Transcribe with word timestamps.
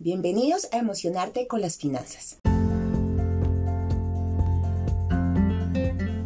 Bienvenidos 0.00 0.68
a 0.70 0.78
Emocionarte 0.78 1.48
con 1.48 1.60
las 1.60 1.76
Finanzas. 1.76 2.36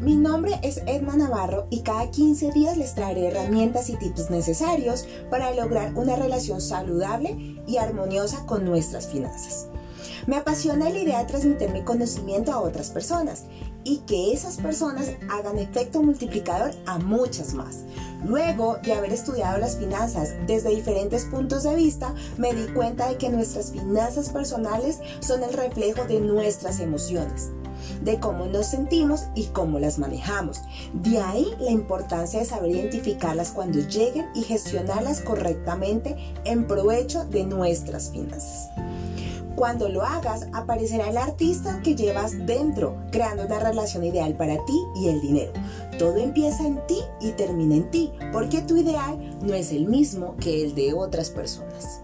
Mi 0.02 0.14
nombre 0.14 0.60
es 0.62 0.82
Edma 0.86 1.16
Navarro 1.16 1.68
y 1.70 1.80
cada 1.80 2.10
15 2.10 2.50
días 2.50 2.76
les 2.76 2.94
traeré 2.94 3.28
herramientas 3.28 3.88
y 3.88 3.96
tips 3.96 4.28
necesarios 4.28 5.08
para 5.30 5.54
lograr 5.54 5.94
una 5.94 6.16
relación 6.16 6.60
saludable 6.60 7.62
y 7.66 7.78
armoniosa 7.78 8.44
con 8.44 8.66
nuestras 8.66 9.08
finanzas. 9.08 9.68
Me 10.26 10.36
apasiona 10.36 10.90
la 10.90 10.98
idea 10.98 11.20
de 11.20 11.24
transmitir 11.24 11.70
mi 11.70 11.82
conocimiento 11.82 12.52
a 12.52 12.60
otras 12.60 12.90
personas 12.90 13.44
y 13.84 13.98
que 13.98 14.32
esas 14.32 14.56
personas 14.56 15.10
hagan 15.30 15.58
efecto 15.58 16.02
multiplicador 16.02 16.72
a 16.86 16.98
muchas 16.98 17.54
más. 17.54 17.80
Luego 18.24 18.78
de 18.82 18.92
haber 18.92 19.12
estudiado 19.12 19.58
las 19.58 19.76
finanzas 19.76 20.30
desde 20.46 20.70
diferentes 20.70 21.24
puntos 21.24 21.64
de 21.64 21.74
vista, 21.74 22.14
me 22.38 22.54
di 22.54 22.72
cuenta 22.72 23.08
de 23.08 23.16
que 23.16 23.28
nuestras 23.28 23.72
finanzas 23.72 24.28
personales 24.30 25.00
son 25.20 25.42
el 25.42 25.52
reflejo 25.52 26.04
de 26.04 26.20
nuestras 26.20 26.80
emociones 26.80 27.50
de 28.02 28.18
cómo 28.18 28.46
nos 28.46 28.66
sentimos 28.66 29.24
y 29.34 29.46
cómo 29.46 29.78
las 29.78 29.98
manejamos. 29.98 30.60
De 30.92 31.18
ahí 31.18 31.54
la 31.60 31.70
importancia 31.70 32.40
de 32.40 32.46
saber 32.46 32.70
identificarlas 32.70 33.50
cuando 33.50 33.80
lleguen 33.80 34.26
y 34.34 34.42
gestionarlas 34.42 35.20
correctamente 35.20 36.16
en 36.44 36.66
provecho 36.66 37.24
de 37.24 37.44
nuestras 37.44 38.10
finanzas. 38.10 38.68
Cuando 39.56 39.88
lo 39.88 40.02
hagas, 40.02 40.48
aparecerá 40.54 41.10
el 41.10 41.18
artista 41.18 41.80
que 41.82 41.94
llevas 41.94 42.46
dentro, 42.46 42.96
creando 43.10 43.44
una 43.44 43.58
relación 43.58 44.02
ideal 44.02 44.34
para 44.36 44.56
ti 44.64 44.82
y 44.96 45.08
el 45.08 45.20
dinero. 45.20 45.52
Todo 45.98 46.16
empieza 46.16 46.66
en 46.66 46.84
ti 46.86 46.98
y 47.20 47.32
termina 47.32 47.76
en 47.76 47.90
ti, 47.90 48.10
porque 48.32 48.62
tu 48.62 48.76
ideal 48.76 49.38
no 49.42 49.52
es 49.52 49.70
el 49.72 49.86
mismo 49.86 50.36
que 50.38 50.64
el 50.64 50.74
de 50.74 50.94
otras 50.94 51.30
personas. 51.30 52.02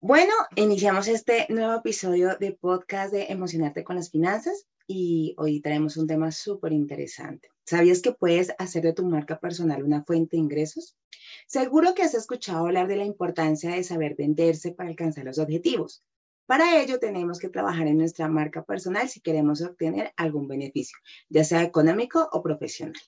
Bueno, 0.00 0.32
iniciamos 0.56 1.06
este 1.08 1.46
nuevo 1.50 1.74
episodio 1.74 2.36
de 2.38 2.52
podcast 2.52 3.12
de 3.12 3.26
Emocionarte 3.30 3.84
con 3.84 3.96
las 3.96 4.10
Finanzas 4.10 4.66
y 4.86 5.34
hoy 5.38 5.60
traemos 5.60 5.96
un 5.96 6.06
tema 6.06 6.30
súper 6.30 6.72
interesante. 6.72 7.53
¿Sabías 7.66 8.02
que 8.02 8.12
puedes 8.12 8.52
hacer 8.58 8.82
de 8.82 8.92
tu 8.92 9.06
marca 9.06 9.40
personal 9.40 9.82
una 9.82 10.04
fuente 10.04 10.36
de 10.36 10.42
ingresos? 10.42 10.98
Seguro 11.46 11.94
que 11.94 12.02
has 12.02 12.12
escuchado 12.12 12.66
hablar 12.66 12.88
de 12.88 12.96
la 12.96 13.06
importancia 13.06 13.70
de 13.70 13.82
saber 13.82 14.16
venderse 14.16 14.72
para 14.72 14.90
alcanzar 14.90 15.24
los 15.24 15.38
objetivos. 15.38 16.04
Para 16.44 16.78
ello 16.82 16.98
tenemos 16.98 17.38
que 17.38 17.48
trabajar 17.48 17.86
en 17.86 17.96
nuestra 17.96 18.28
marca 18.28 18.62
personal 18.64 19.08
si 19.08 19.22
queremos 19.22 19.62
obtener 19.62 20.12
algún 20.18 20.46
beneficio, 20.46 20.98
ya 21.30 21.42
sea 21.42 21.62
económico 21.62 22.28
o 22.32 22.42
profesional. 22.42 23.00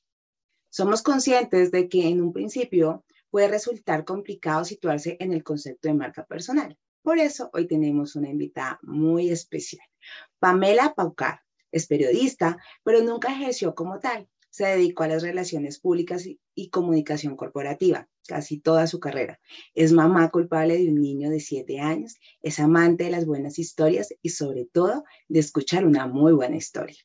Somos 0.70 1.02
conscientes 1.02 1.70
de 1.70 1.90
que 1.90 2.08
en 2.08 2.22
un 2.22 2.32
principio 2.32 3.04
puede 3.30 3.48
resultar 3.48 4.06
complicado 4.06 4.64
situarse 4.64 5.18
en 5.20 5.34
el 5.34 5.44
concepto 5.44 5.88
de 5.88 5.94
marca 5.94 6.24
personal. 6.24 6.78
Por 7.02 7.18
eso 7.18 7.50
hoy 7.52 7.66
tenemos 7.66 8.16
una 8.16 8.30
invitada 8.30 8.78
muy 8.82 9.28
especial, 9.28 9.86
Pamela 10.38 10.94
Paucar. 10.94 11.42
Es 11.70 11.86
periodista, 11.86 12.56
pero 12.84 13.02
nunca 13.02 13.30
ejerció 13.32 13.74
como 13.74 13.98
tal 13.98 14.26
se 14.56 14.64
dedicó 14.64 15.02
a 15.02 15.08
las 15.08 15.22
relaciones 15.22 15.78
públicas 15.78 16.24
y, 16.26 16.70
comunicación 16.70 17.36
corporativa 17.36 18.08
casi 18.26 18.58
toda 18.58 18.86
su 18.86 18.98
carrera. 19.00 19.38
Es 19.74 19.92
mamá 19.92 20.30
culpable 20.30 20.78
de 20.78 20.88
un 20.88 20.98
niño 20.98 21.28
de 21.28 21.40
siete 21.40 21.78
años, 21.78 22.16
es 22.40 22.58
amante 22.58 23.04
de 23.04 23.10
las 23.10 23.26
buenas 23.26 23.58
historias 23.58 24.14
y 24.22 24.30
sobre 24.30 24.64
todo 24.64 25.04
de 25.28 25.40
escuchar 25.40 25.84
una 25.84 26.06
muy 26.06 26.32
buena 26.32 26.56
historia. 26.56 26.96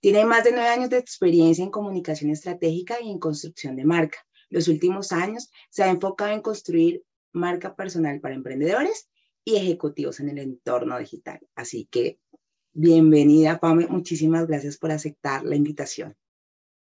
Tiene 0.00 0.24
más 0.24 0.42
de 0.42 0.50
nueve 0.50 0.66
años 0.66 0.90
de 0.90 0.98
experiencia 0.98 1.62
en 1.62 1.70
comunicación 1.70 2.32
estratégica 2.32 3.00
y 3.00 3.12
en 3.12 3.20
construcción 3.20 3.76
de 3.76 3.84
marca. 3.84 4.18
Los 4.50 4.66
últimos 4.66 5.12
años 5.12 5.52
se 5.70 5.84
ha 5.84 5.88
enfocado 5.88 6.32
en 6.32 6.42
construir 6.42 7.04
marca 7.32 7.76
personal 7.76 8.20
para 8.20 8.34
emprendedores 8.34 9.08
y 9.44 9.54
ejecutivos 9.54 10.18
en 10.18 10.30
el 10.30 10.38
entorno 10.38 10.98
digital. 10.98 11.38
Así 11.54 11.86
que 11.88 12.18
bienvenida, 12.72 13.60
Pame. 13.60 13.86
Muchísimas 13.86 14.48
gracias 14.48 14.78
por 14.78 14.90
aceptar 14.90 15.44
la 15.44 15.54
invitación. 15.54 16.16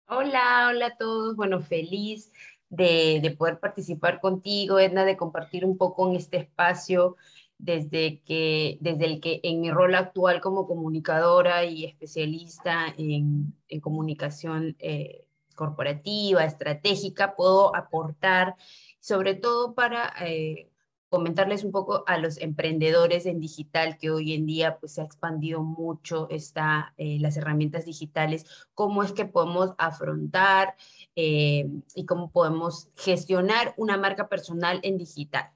Hola, 0.07 0.67
hola 0.69 0.87
a 0.87 0.97
todos. 0.97 1.35
Bueno, 1.35 1.61
feliz 1.61 2.31
de, 2.69 3.35
poder 3.37 3.59
participar 3.59 4.19
contigo, 4.19 4.79
Edna, 4.79 5.05
de 5.05 5.17
compartir 5.17 5.65
un 5.65 5.77
poco 5.77 6.09
en 6.09 6.15
este 6.15 6.37
espacio 6.37 7.15
desde, 7.57 8.21
que, 8.21 8.77
desde 8.81 9.05
el 9.05 9.21
que 9.21 9.39
en 9.43 9.61
mi 9.61 9.71
rol 9.71 9.95
actual 9.95 10.41
como 10.41 10.67
comunicadora 10.67 11.65
y 11.65 11.85
especialista 11.85 12.93
en, 12.97 13.55
comunicación 13.81 14.75
eh, 14.79 15.25
corporativa, 15.55 16.43
estratégica, 16.43 17.35
puedo 17.35 17.75
aportar, 17.75 18.55
sobre 18.99 19.35
todo 19.35 19.73
para 19.73 20.13
eh, 20.21 20.69
comentarles 21.13 21.63
un 21.63 21.71
poco 21.71 22.03
a 22.07 22.17
los 22.17 22.39
emprendedores 22.39 23.27
en 23.27 23.39
digital 23.39 23.99
que 23.99 24.09
hoy 24.09 24.33
en 24.33 24.47
día 24.47 24.79
pues 24.79 24.93
se 24.93 25.01
ha 25.01 25.03
expandido 25.03 25.61
mucho 25.61 26.27
está, 26.31 26.95
eh, 26.97 27.19
las 27.19 27.37
herramientas 27.37 27.85
digitales, 27.85 28.47
cómo 28.73 29.03
es 29.03 29.11
que 29.11 29.25
podemos 29.25 29.75
afrontar 29.77 30.75
eh, 31.15 31.69
y 31.93 32.07
cómo 32.07 32.31
podemos 32.31 32.89
gestionar 32.95 33.75
una 33.77 33.95
marca 33.95 34.27
personal 34.27 34.79
en 34.81 34.97
digital. 34.97 35.51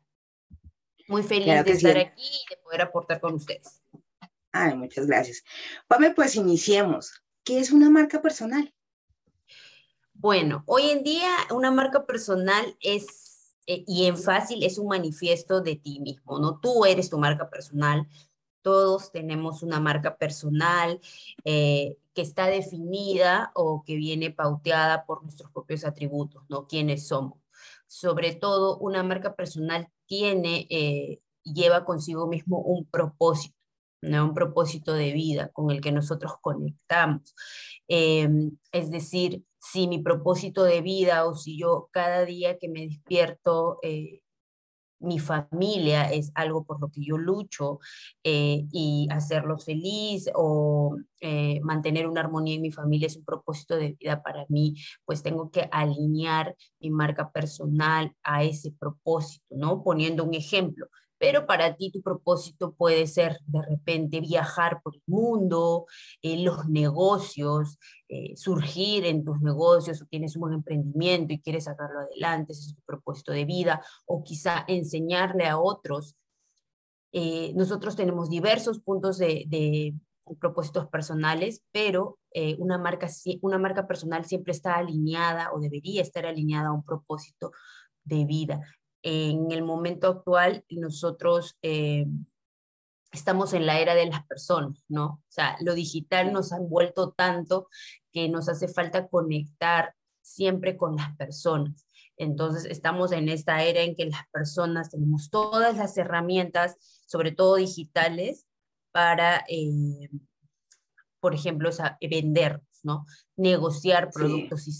Muy 1.07 1.23
feliz 1.23 1.66
de 1.66 1.72
estar 1.72 1.97
aquí 1.97 2.22
y 2.22 2.53
de 2.53 2.62
poder 2.62 2.81
aportar 2.84 3.19
con 3.19 3.34
ustedes. 3.34 3.81
Ay, 4.51 4.75
muchas 4.75 5.07
gracias. 5.07 5.44
Pame, 5.88 6.12
pues 6.12 6.35
iniciemos. 6.35 7.24
¿Qué 7.44 7.57
es 7.57 7.72
una 7.72 7.89
marca 7.89 8.22
personal? 8.22 8.72
Bueno, 10.13 10.63
hoy 10.68 10.91
en 10.91 11.03
día 11.03 11.31
una 11.50 11.72
marca 11.72 12.06
personal 12.06 12.78
es 12.79 13.26
eh, 13.67 13.83
y 13.85 14.05
en 14.05 14.17
fácil 14.17 14.63
es 14.63 14.78
un 14.78 14.88
manifiesto 14.88 15.59
de 15.61 15.75
ti 15.75 16.00
mismo, 16.00 16.39
¿no? 16.39 16.59
Tú 16.59 16.85
eres 16.85 17.09
tu 17.09 17.17
marca 17.19 17.50
personal, 17.50 18.07
todos 18.61 19.11
tenemos 19.11 19.61
una 19.61 19.79
marca 19.81 20.17
personal 20.17 21.00
eh, 21.44 21.97
que 22.13 22.22
está 22.22 22.47
definida 22.47 23.51
o 23.56 23.83
que 23.85 23.95
viene 23.95 24.31
pauteada 24.31 25.06
por 25.06 25.23
nuestros 25.23 25.51
propios 25.51 25.85
atributos, 25.85 26.44
¿no? 26.50 26.66
¿Quiénes 26.67 27.07
somos? 27.07 27.39
Sobre 27.88 28.35
todo, 28.35 28.77
una 28.79 29.03
marca 29.03 29.35
personal 29.35 29.89
tiene, 30.06 30.67
eh, 30.69 31.19
lleva 31.44 31.85
consigo 31.85 32.27
mismo 32.27 32.59
un 32.59 32.85
propósito, 32.85 33.56
¿no? 34.01 34.25
un 34.25 34.33
propósito 34.33 34.94
de 34.94 35.11
vida 35.11 35.50
con 35.50 35.72
el 35.72 35.81
que 35.81 35.91
nosotros 35.91 36.33
conectamos. 36.41 37.35
es 37.88 38.91
decir, 38.91 39.44
si 39.59 39.88
mi 39.88 40.00
propósito 40.00 40.63
de 40.63 40.81
vida 40.81 41.25
o 41.25 41.35
si 41.35 41.57
yo 41.57 41.90
cada 41.91 42.25
día 42.25 42.57
que 42.57 42.69
me 42.69 42.88
despierto, 42.88 43.79
eh, 43.84 44.22
mi 45.00 45.19
familia 45.19 46.12
es 46.12 46.31
algo 46.35 46.63
por 46.63 46.81
lo 46.81 46.90
que 46.90 47.03
yo 47.03 47.18
lucho 47.18 47.79
eh, 48.23 48.66
y 48.72 49.07
hacerlos 49.12 49.66
feliz 49.66 50.29
o 50.34 50.97
eh, 51.22 51.59
mantener 51.62 52.07
una 52.07 52.22
armonía 52.22 52.56
en 52.56 52.62
mi 52.62 52.72
familia 52.72 53.07
es 53.07 53.18
un 53.18 53.25
propósito 53.25 53.75
de 53.75 53.95
vida 54.00 54.22
para 54.23 54.45
mí, 54.50 54.75
pues 55.06 55.23
tengo 55.23 55.51
que 55.51 55.69
alinear 55.72 56.56
mi 56.79 56.89
marca 56.89 57.31
personal 57.31 58.13
a 58.24 58.44
ese 58.44 58.72
propósito, 58.72 59.45
¿no? 59.51 59.84
Poniendo 59.84 60.24
un 60.24 60.34
ejemplo, 60.34 60.88
pero 61.17 61.45
para 61.45 61.75
ti 61.75 61.91
tu 61.91 62.01
propósito 62.01 62.73
puede 62.73 63.07
ser 63.07 63.39
de 63.45 63.61
repente 63.61 64.22
viajar 64.22 64.81
por 64.83 64.95
el 64.95 65.03
mundo, 65.07 65.85
eh, 66.22 66.44
los 66.44 66.67
negocios, 66.69 67.79
eh, 68.07 68.35
surgir 68.35 69.05
en 69.05 69.23
tus 69.23 69.41
negocios, 69.41 70.01
o 70.01 70.06
tienes 70.06 70.35
un 70.35 70.41
buen 70.41 70.53
emprendimiento 70.53 71.33
y 71.33 71.41
quieres 71.41 71.66
sacarlo 71.66 72.00
adelante, 72.01 72.53
ese 72.53 72.69
es 72.69 72.75
tu 72.75 72.81
propósito 72.83 73.31
de 73.31 73.45
vida, 73.45 73.83
o 74.06 74.23
quizá 74.23 74.63
enseñarle 74.67 75.47
a 75.47 75.59
otros. 75.59 76.16
Eh, 77.11 77.53
nosotros 77.56 77.95
tenemos 77.95 78.29
diversos 78.29 78.79
puntos 78.79 79.17
de, 79.17 79.45
de 79.47 79.94
propósitos 80.39 80.88
personales, 80.88 81.63
pero 81.72 82.19
una, 82.59 82.77
marca, 82.77 83.07
una 83.41 83.57
marca 83.57 83.88
personal 83.88 84.23
siempre 84.25 84.51
está 84.51 84.75
alineada 84.75 85.51
o 85.53 85.59
debería 85.59 86.03
estar 86.03 86.27
alineada 86.27 86.67
a 86.67 86.73
un 86.73 86.83
propósito 86.83 87.51
de 88.03 88.25
vida 88.25 88.61
en 89.09 89.51
el 89.54 89.63
momento 89.63 90.09
actual 90.09 90.65
nosotros 90.69 91.57
eh, 91.62 92.07
estamos 93.13 93.54
en 93.54 93.65
la 93.65 93.80
era 93.80 93.95
de 93.95 94.07
las 94.07 94.25
personas, 94.25 94.83
¿no? 94.89 95.06
O 95.06 95.24
sea, 95.30 95.56
lo 95.62 95.75
digital 95.75 96.33
nos 96.33 96.51
ha 96.51 96.57
envuelto 96.57 97.13
tanto 97.13 97.69
que 98.12 98.27
nos 98.27 98.50
hace 98.50 98.68
falta 98.68 99.07
conectar 99.07 99.95
siempre 100.21 100.75
con 100.75 100.98
las 100.98 101.15
personas. 101.15 101.88
Entonces, 102.18 102.65
estamos 102.65 103.13
en 103.13 103.30
esta 103.30 103.63
era 103.63 103.80
en 103.80 103.95
que 103.95 104.07
las 104.07 104.27
personas 104.30 104.89
tenemos 104.89 105.30
todas 105.30 105.77
las 105.77 105.98
herramientas, 105.98 106.75
sobre 107.06 107.31
todo 107.31 107.56
digitales, 107.56 108.45
para, 108.92 109.45
eh, 109.48 110.10
por 111.21 111.33
ejemplo, 111.33 111.69
vender, 112.01 112.62
¿no? 112.83 113.06
Negociar 113.38 114.10
productos. 114.12 114.68
Y 114.68 114.74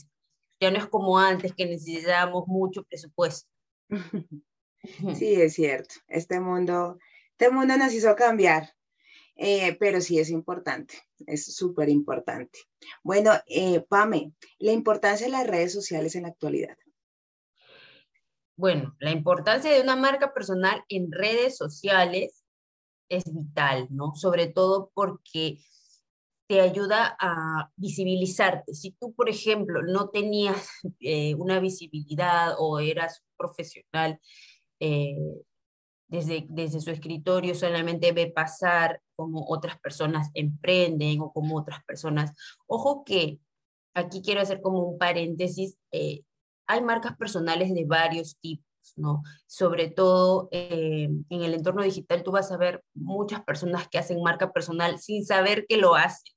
ya 0.59 0.69
no 0.69 0.80
es 0.80 0.88
como 0.88 1.18
antes 1.18 1.53
que 1.53 1.65
necesitábamos 1.65 2.45
mucho 2.47 2.83
presupuesto. 2.83 3.47
Sí, 5.15 5.33
es 5.33 5.55
cierto. 5.55 5.95
Este 6.07 6.39
mundo, 6.39 6.97
este 7.31 7.49
mundo 7.49 7.75
nos 7.77 7.93
hizo 7.93 8.15
cambiar, 8.15 8.73
eh, 9.35 9.75
pero 9.79 9.99
sí 10.01 10.17
es 10.19 10.29
importante, 10.29 10.95
es 11.25 11.55
súper 11.55 11.89
importante. 11.89 12.59
Bueno, 13.03 13.31
eh, 13.47 13.81
Pame, 13.81 14.33
la 14.59 14.71
importancia 14.71 15.27
de 15.27 15.31
las 15.31 15.47
redes 15.47 15.73
sociales 15.73 16.15
en 16.15 16.23
la 16.23 16.29
actualidad. 16.29 16.77
bueno, 18.55 18.95
la 18.99 19.11
importancia 19.11 19.71
de 19.71 19.81
una 19.81 19.95
marca 19.95 20.33
personal 20.33 20.83
en 20.89 21.11
redes 21.11 21.57
sociales 21.57 22.43
es 23.09 23.23
vital, 23.31 23.87
¿no? 23.91 24.15
Sobre 24.15 24.47
todo 24.47 24.91
porque 24.93 25.59
te 26.47 26.61
ayuda 26.61 27.17
a 27.19 27.69
visibilizarte. 27.75 28.73
Si 28.73 28.91
tú, 28.91 29.13
por 29.13 29.29
ejemplo, 29.29 29.81
no 29.83 30.09
tenías 30.09 30.69
eh, 31.01 31.35
una 31.35 31.59
visibilidad 31.59 32.55
o 32.57 32.79
eras 32.79 33.21
profesional 33.38 34.19
eh, 34.79 35.17
desde, 36.07 36.45
desde 36.49 36.79
su 36.79 36.89
escritorio, 36.89 37.53
solamente 37.53 38.13
ve 38.13 38.31
pasar 38.31 39.01
como 39.15 39.45
otras 39.49 39.77
personas 39.79 40.29
emprenden 40.33 41.19
o 41.19 41.33
como 41.33 41.57
otras 41.57 41.83
personas. 41.83 42.31
Ojo 42.65 43.03
que 43.03 43.39
aquí 43.94 44.21
quiero 44.21 44.39
hacer 44.39 44.61
como 44.61 44.83
un 44.83 44.97
paréntesis. 44.97 45.77
Eh, 45.91 46.23
hay 46.65 46.81
marcas 46.81 47.17
personales 47.17 47.73
de 47.73 47.85
varios 47.85 48.38
tipos. 48.39 48.65
¿no? 48.95 49.21
Sobre 49.47 49.89
todo 49.89 50.47
en 50.51 51.25
el 51.29 51.53
entorno 51.53 51.83
digital, 51.83 52.23
tú 52.23 52.31
vas 52.31 52.53
a 52.53 52.57
ver 52.57 52.85
muchas 52.94 53.44
personas 53.44 53.89
que 53.89 53.97
hacen 53.97 54.21
marca 54.23 54.53
personal 54.53 54.97
sin 54.97 55.25
saber 55.25 55.65
que 55.67 55.75
lo 55.75 55.94
hacen. 55.94 56.36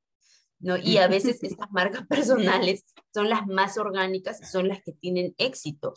¿No? 0.60 0.76
Y 0.76 0.98
a 0.98 1.08
veces 1.08 1.38
estas 1.42 1.70
marcas 1.70 2.06
personales 2.06 2.84
son 3.12 3.28
las 3.28 3.46
más 3.46 3.78
orgánicas, 3.78 4.50
son 4.50 4.68
las 4.68 4.82
que 4.82 4.92
tienen 4.92 5.34
éxito. 5.38 5.94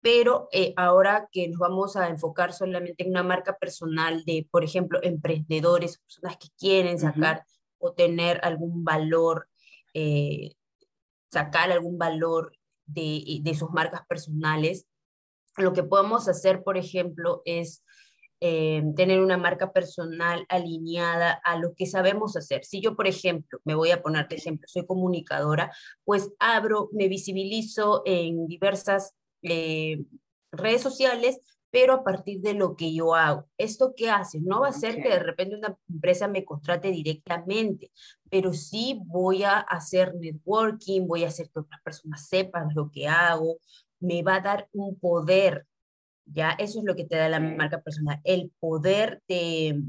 Pero 0.00 0.48
eh, 0.52 0.74
ahora 0.76 1.28
que 1.32 1.48
nos 1.48 1.58
vamos 1.58 1.96
a 1.96 2.08
enfocar 2.08 2.52
solamente 2.52 3.04
en 3.04 3.10
una 3.10 3.22
marca 3.22 3.56
personal 3.56 4.24
de, 4.24 4.46
por 4.50 4.62
ejemplo, 4.62 4.98
emprendedores, 5.02 5.98
personas 5.98 6.36
que 6.36 6.48
quieren 6.58 6.98
sacar 6.98 7.44
o 7.78 7.92
tener 7.92 8.38
algún 8.42 8.84
valor, 8.84 9.48
eh, 9.94 10.56
sacar 11.32 11.72
algún 11.72 11.96
valor 11.96 12.52
de, 12.84 13.40
de 13.42 13.54
sus 13.54 13.70
marcas 13.70 14.02
personales, 14.06 14.86
lo 15.56 15.72
que 15.72 15.84
podemos 15.84 16.28
hacer, 16.28 16.62
por 16.62 16.76
ejemplo, 16.76 17.42
es 17.44 17.83
eh, 18.46 18.82
tener 18.94 19.22
una 19.22 19.38
marca 19.38 19.72
personal 19.72 20.44
alineada 20.50 21.40
a 21.44 21.56
lo 21.56 21.74
que 21.74 21.86
sabemos 21.86 22.36
hacer. 22.36 22.62
Si 22.62 22.82
yo, 22.82 22.94
por 22.94 23.06
ejemplo, 23.06 23.58
me 23.64 23.74
voy 23.74 23.90
a 23.90 24.02
poner 24.02 24.28
de 24.28 24.36
ejemplo, 24.36 24.68
soy 24.68 24.84
comunicadora, 24.84 25.72
pues 26.04 26.30
abro, 26.38 26.90
me 26.92 27.08
visibilizo 27.08 28.02
en 28.04 28.46
diversas 28.46 29.14
eh, 29.40 30.04
redes 30.52 30.82
sociales, 30.82 31.38
pero 31.70 31.94
a 31.94 32.04
partir 32.04 32.42
de 32.42 32.52
lo 32.52 32.76
que 32.76 32.92
yo 32.92 33.14
hago. 33.14 33.48
¿Esto 33.56 33.94
qué 33.96 34.10
hace? 34.10 34.40
No 34.42 34.60
va 34.60 34.68
a 34.68 34.72
ser 34.72 35.02
que 35.02 35.08
de 35.08 35.20
repente 35.20 35.56
una 35.56 35.78
empresa 35.88 36.28
me 36.28 36.44
contrate 36.44 36.90
directamente, 36.90 37.92
pero 38.28 38.52
sí 38.52 39.00
voy 39.06 39.44
a 39.44 39.58
hacer 39.58 40.16
networking, 40.16 41.06
voy 41.06 41.24
a 41.24 41.28
hacer 41.28 41.48
que 41.48 41.60
otras 41.60 41.80
personas 41.82 42.28
sepan 42.28 42.68
lo 42.74 42.90
que 42.90 43.08
hago, 43.08 43.56
me 44.00 44.22
va 44.22 44.34
a 44.34 44.40
dar 44.40 44.68
un 44.72 44.98
poder 44.98 45.66
¿ya? 46.26 46.50
Eso 46.50 46.78
es 46.78 46.84
lo 46.84 46.94
que 46.94 47.04
te 47.04 47.16
da 47.16 47.28
la 47.28 47.40
marca 47.40 47.82
personal, 47.82 48.20
el 48.24 48.52
poder 48.60 49.22
de, 49.28 49.82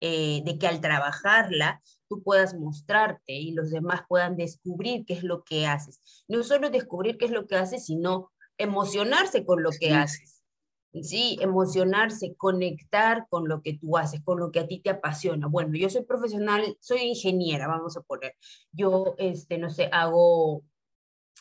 eh, 0.00 0.42
de 0.44 0.58
que 0.58 0.66
al 0.66 0.80
trabajarla 0.80 1.82
tú 2.08 2.22
puedas 2.22 2.54
mostrarte 2.54 3.32
y 3.32 3.52
los 3.52 3.70
demás 3.70 4.02
puedan 4.08 4.36
descubrir 4.36 5.04
qué 5.06 5.14
es 5.14 5.22
lo 5.22 5.42
que 5.44 5.66
haces. 5.66 6.00
No 6.28 6.42
solo 6.42 6.70
descubrir 6.70 7.18
qué 7.18 7.26
es 7.26 7.30
lo 7.30 7.46
que 7.46 7.56
haces, 7.56 7.86
sino 7.86 8.30
emocionarse 8.58 9.44
con 9.44 9.62
lo 9.62 9.70
que 9.70 9.92
haces. 9.92 10.42
Sí, 11.02 11.36
emocionarse, 11.40 12.34
conectar 12.36 13.26
con 13.28 13.48
lo 13.48 13.60
que 13.60 13.76
tú 13.78 13.98
haces, 13.98 14.22
con 14.22 14.40
lo 14.40 14.50
que 14.50 14.60
a 14.60 14.66
ti 14.66 14.80
te 14.80 14.90
apasiona. 14.90 15.46
Bueno, 15.46 15.74
yo 15.74 15.90
soy 15.90 16.04
profesional, 16.04 16.76
soy 16.80 17.00
ingeniera, 17.02 17.68
vamos 17.68 17.96
a 17.96 18.00
poner. 18.00 18.34
Yo, 18.72 19.14
este, 19.18 19.58
no 19.58 19.68
sé, 19.68 19.90
hago 19.92 20.62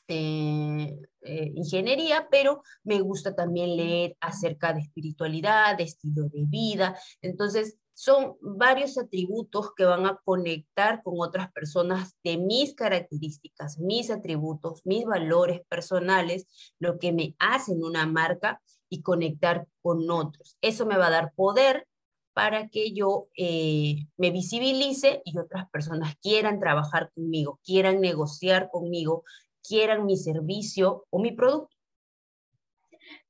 eh, 0.07 0.97
eh, 1.21 1.51
ingeniería, 1.55 2.27
pero 2.29 2.61
me 2.83 2.99
gusta 3.01 3.35
también 3.35 3.75
leer 3.75 4.15
acerca 4.19 4.73
de 4.73 4.81
espiritualidad, 4.81 5.77
de 5.77 5.83
estilo 5.83 6.23
de 6.23 6.45
vida. 6.45 6.97
Entonces, 7.21 7.77
son 7.93 8.35
varios 8.41 8.97
atributos 8.97 9.73
que 9.73 9.85
van 9.85 10.05
a 10.05 10.19
conectar 10.23 11.01
con 11.01 11.15
otras 11.17 11.51
personas 11.53 12.15
de 12.23 12.37
mis 12.37 12.75
características, 12.75 13.79
mis 13.79 14.11
atributos, 14.11 14.81
mis 14.85 15.05
valores 15.05 15.61
personales, 15.69 16.45
lo 16.77 16.99
que 16.99 17.13
me 17.13 17.35
hacen 17.39 17.81
una 17.81 18.05
marca 18.05 18.61
y 18.89 19.01
conectar 19.01 19.67
con 19.81 20.09
otros. 20.11 20.57
Eso 20.61 20.85
me 20.85 20.97
va 20.97 21.07
a 21.07 21.11
dar 21.11 21.33
poder 21.35 21.87
para 22.35 22.67
que 22.67 22.91
yo 22.91 23.29
eh, 23.37 24.07
me 24.17 24.29
visibilice 24.29 25.21
y 25.23 25.37
otras 25.37 25.69
personas 25.69 26.17
quieran 26.21 26.59
trabajar 26.59 27.09
conmigo, 27.15 27.61
quieran 27.63 28.01
negociar 28.01 28.69
conmigo, 28.69 29.23
quieran 29.67 30.05
mi 30.05 30.17
servicio 30.17 31.05
o 31.09 31.19
mi 31.19 31.31
producto. 31.31 31.75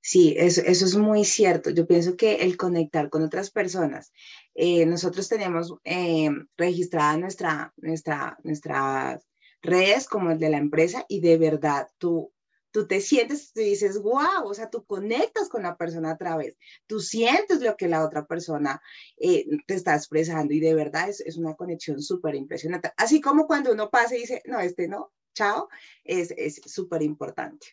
Sí, 0.02 0.36
eso, 0.38 0.62
es 0.62 0.96
muy 0.96 1.26
cierto. 1.26 1.72
Yo 1.72 1.88
pienso 1.88 2.16
que 2.16 2.36
el 2.36 2.58
conectar 2.58 3.10
con 3.10 3.24
otras 3.24 3.50
personas, 3.50 4.14
eh, 4.54 4.86
nosotros 4.86 5.28
tenemos 5.28 5.74
eh, 5.84 6.30
registrada 6.58 7.18
nuestra, 7.18 7.74
nuestra, 7.78 8.38
nuestras 8.44 9.26
redes 9.64 10.08
como 10.08 10.30
el 10.32 10.38
de 10.38 10.50
la 10.50 10.58
empresa 10.58 11.06
y 11.10 11.22
de 11.22 11.38
verdad 11.38 11.88
tú, 11.98 12.32
tú 12.70 12.86
te 12.88 13.02
sientes, 13.02 13.52
tú 13.52 13.62
dices, 13.62 14.00
wow, 14.00 14.44
o 14.46 14.54
sea, 14.54 14.70
tú 14.70 14.86
conectas 14.86 15.50
con 15.50 15.64
la 15.64 15.76
persona 15.76 16.12
a 16.12 16.18
través, 16.18 16.56
tú 16.86 17.00
sientes 17.00 17.62
lo 17.62 17.76
que 17.76 17.88
la 17.88 18.06
otra 18.06 18.28
persona 18.28 18.80
eh, 19.18 19.46
te 19.66 19.74
está 19.74 19.96
expresando 19.96 20.54
y 20.54 20.60
de 20.60 20.76
verdad 20.76 21.10
es, 21.10 21.20
es 21.22 21.36
una 21.36 21.56
conexión 21.56 22.00
súper 22.00 22.36
impresionante. 22.36 22.92
Así 22.96 23.22
como 23.22 23.48
cuando 23.48 23.72
uno 23.72 23.90
pasa 23.90 24.16
y 24.16 24.20
dice, 24.20 24.44
no, 24.46 24.60
este 24.60 24.88
no, 24.88 25.12
chao, 25.36 25.70
es 26.04 26.62
súper 26.66 27.04
importante. 27.04 27.68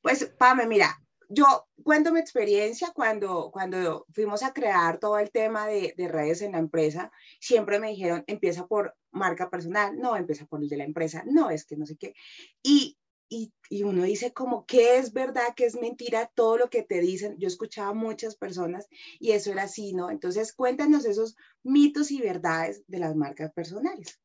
Pues, 0.00 0.24
Pame, 0.38 0.66
mira, 0.66 0.98
yo 1.28 1.66
cuento 1.82 2.12
mi 2.12 2.20
experiencia 2.20 2.92
cuando, 2.94 3.50
cuando 3.50 4.06
fuimos 4.12 4.42
a 4.42 4.52
crear 4.52 4.98
todo 4.98 5.18
el 5.18 5.30
tema 5.30 5.66
de, 5.66 5.94
de, 5.96 6.08
redes 6.08 6.42
en 6.42 6.52
la 6.52 6.58
empresa, 6.58 7.10
siempre 7.40 7.78
me 7.78 7.88
dijeron, 7.88 8.24
empieza 8.26 8.66
por 8.66 8.94
marca 9.10 9.48
personal, 9.48 9.98
no, 9.98 10.16
empieza 10.16 10.44
por 10.46 10.62
el 10.62 10.68
de 10.68 10.76
la 10.76 10.84
empresa, 10.84 11.22
no, 11.26 11.50
es 11.50 11.64
que 11.64 11.76
no 11.76 11.86
sé 11.86 11.96
qué. 11.96 12.14
Y, 12.62 12.98
y, 13.30 13.50
y 13.70 13.82
uno 13.82 14.02
dice 14.02 14.34
como, 14.34 14.66
¿qué 14.66 14.98
es 14.98 15.14
verdad, 15.14 15.54
qué 15.56 15.64
es 15.64 15.74
mentira? 15.74 16.30
Todo 16.34 16.58
lo 16.58 16.68
que 16.68 16.82
te 16.82 17.00
dicen. 17.00 17.36
Yo 17.38 17.48
escuchaba 17.48 17.90
a 17.90 17.94
muchas 17.94 18.36
personas 18.36 18.88
y 19.18 19.30
eso 19.30 19.52
era 19.52 19.62
así, 19.62 19.94
¿no? 19.94 20.10
Entonces, 20.10 20.52
cuéntanos 20.52 21.06
esos 21.06 21.36
mitos 21.62 22.10
y 22.10 22.20
verdades 22.20 22.82
de 22.88 22.98
las 22.98 23.16
marcas 23.16 23.50
personales. 23.52 24.20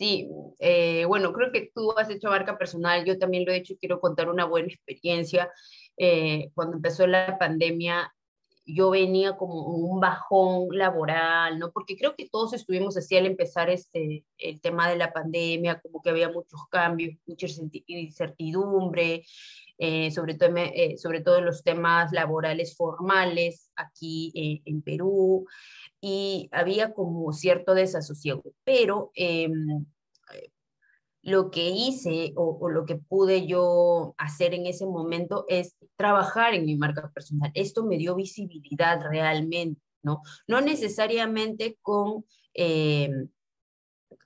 Sí, 0.00 0.30
eh, 0.60 1.04
bueno, 1.04 1.30
creo 1.34 1.52
que 1.52 1.70
tú 1.74 1.92
has 1.98 2.08
hecho 2.08 2.30
marca 2.30 2.56
personal, 2.56 3.04
yo 3.04 3.18
también 3.18 3.44
lo 3.44 3.52
he 3.52 3.56
hecho 3.56 3.74
y 3.74 3.76
quiero 3.76 4.00
contar 4.00 4.30
una 4.30 4.46
buena 4.46 4.68
experiencia. 4.68 5.52
Eh, 5.98 6.50
cuando 6.54 6.76
empezó 6.76 7.06
la 7.06 7.36
pandemia, 7.38 8.10
yo 8.64 8.88
venía 8.88 9.36
como 9.36 9.62
un 9.62 10.00
bajón 10.00 10.68
laboral, 10.70 11.58
¿no? 11.58 11.70
Porque 11.70 11.98
creo 11.98 12.16
que 12.16 12.30
todos 12.30 12.54
estuvimos 12.54 12.96
así 12.96 13.14
al 13.14 13.26
empezar 13.26 13.68
este, 13.68 14.24
el 14.38 14.62
tema 14.62 14.88
de 14.88 14.96
la 14.96 15.12
pandemia, 15.12 15.80
como 15.82 16.00
que 16.00 16.08
había 16.08 16.30
muchos 16.30 16.66
cambios, 16.70 17.18
mucha 17.26 17.46
incertidumbre, 17.86 19.26
eh, 19.82 20.10
sobre, 20.10 20.34
todo, 20.34 20.50
sobre 20.98 21.22
todo 21.22 21.40
los 21.40 21.62
temas 21.64 22.12
laborales 22.12 22.76
formales 22.76 23.70
aquí 23.76 24.30
en 24.64 24.82
Perú 24.82 25.46
y 26.02 26.50
había 26.52 26.92
como 26.92 27.32
cierto 27.32 27.74
desasosiego, 27.74 28.42
pero 28.62 29.10
em, 29.14 29.86
lo 31.22 31.50
que 31.50 31.68
hice 31.70 32.32
o, 32.36 32.68
lo 32.70 32.86
que 32.86 32.96
pude 32.96 33.46
yo 33.46 34.14
hacer 34.16 34.54
en 34.54 34.66
ese 34.66 34.86
momento 34.86 35.44
es 35.48 35.76
trabajar 35.96 36.54
en 36.54 36.64
mi 36.64 36.76
marca 36.76 37.10
personal. 37.12 37.50
Esto 37.54 37.84
me 37.84 37.98
dio 37.98 38.14
visibilidad 38.14 39.00
realmente, 39.02 39.80
¿no? 40.02 40.22
No 40.46 40.60
necesariamente 40.60 41.78
con... 41.82 42.24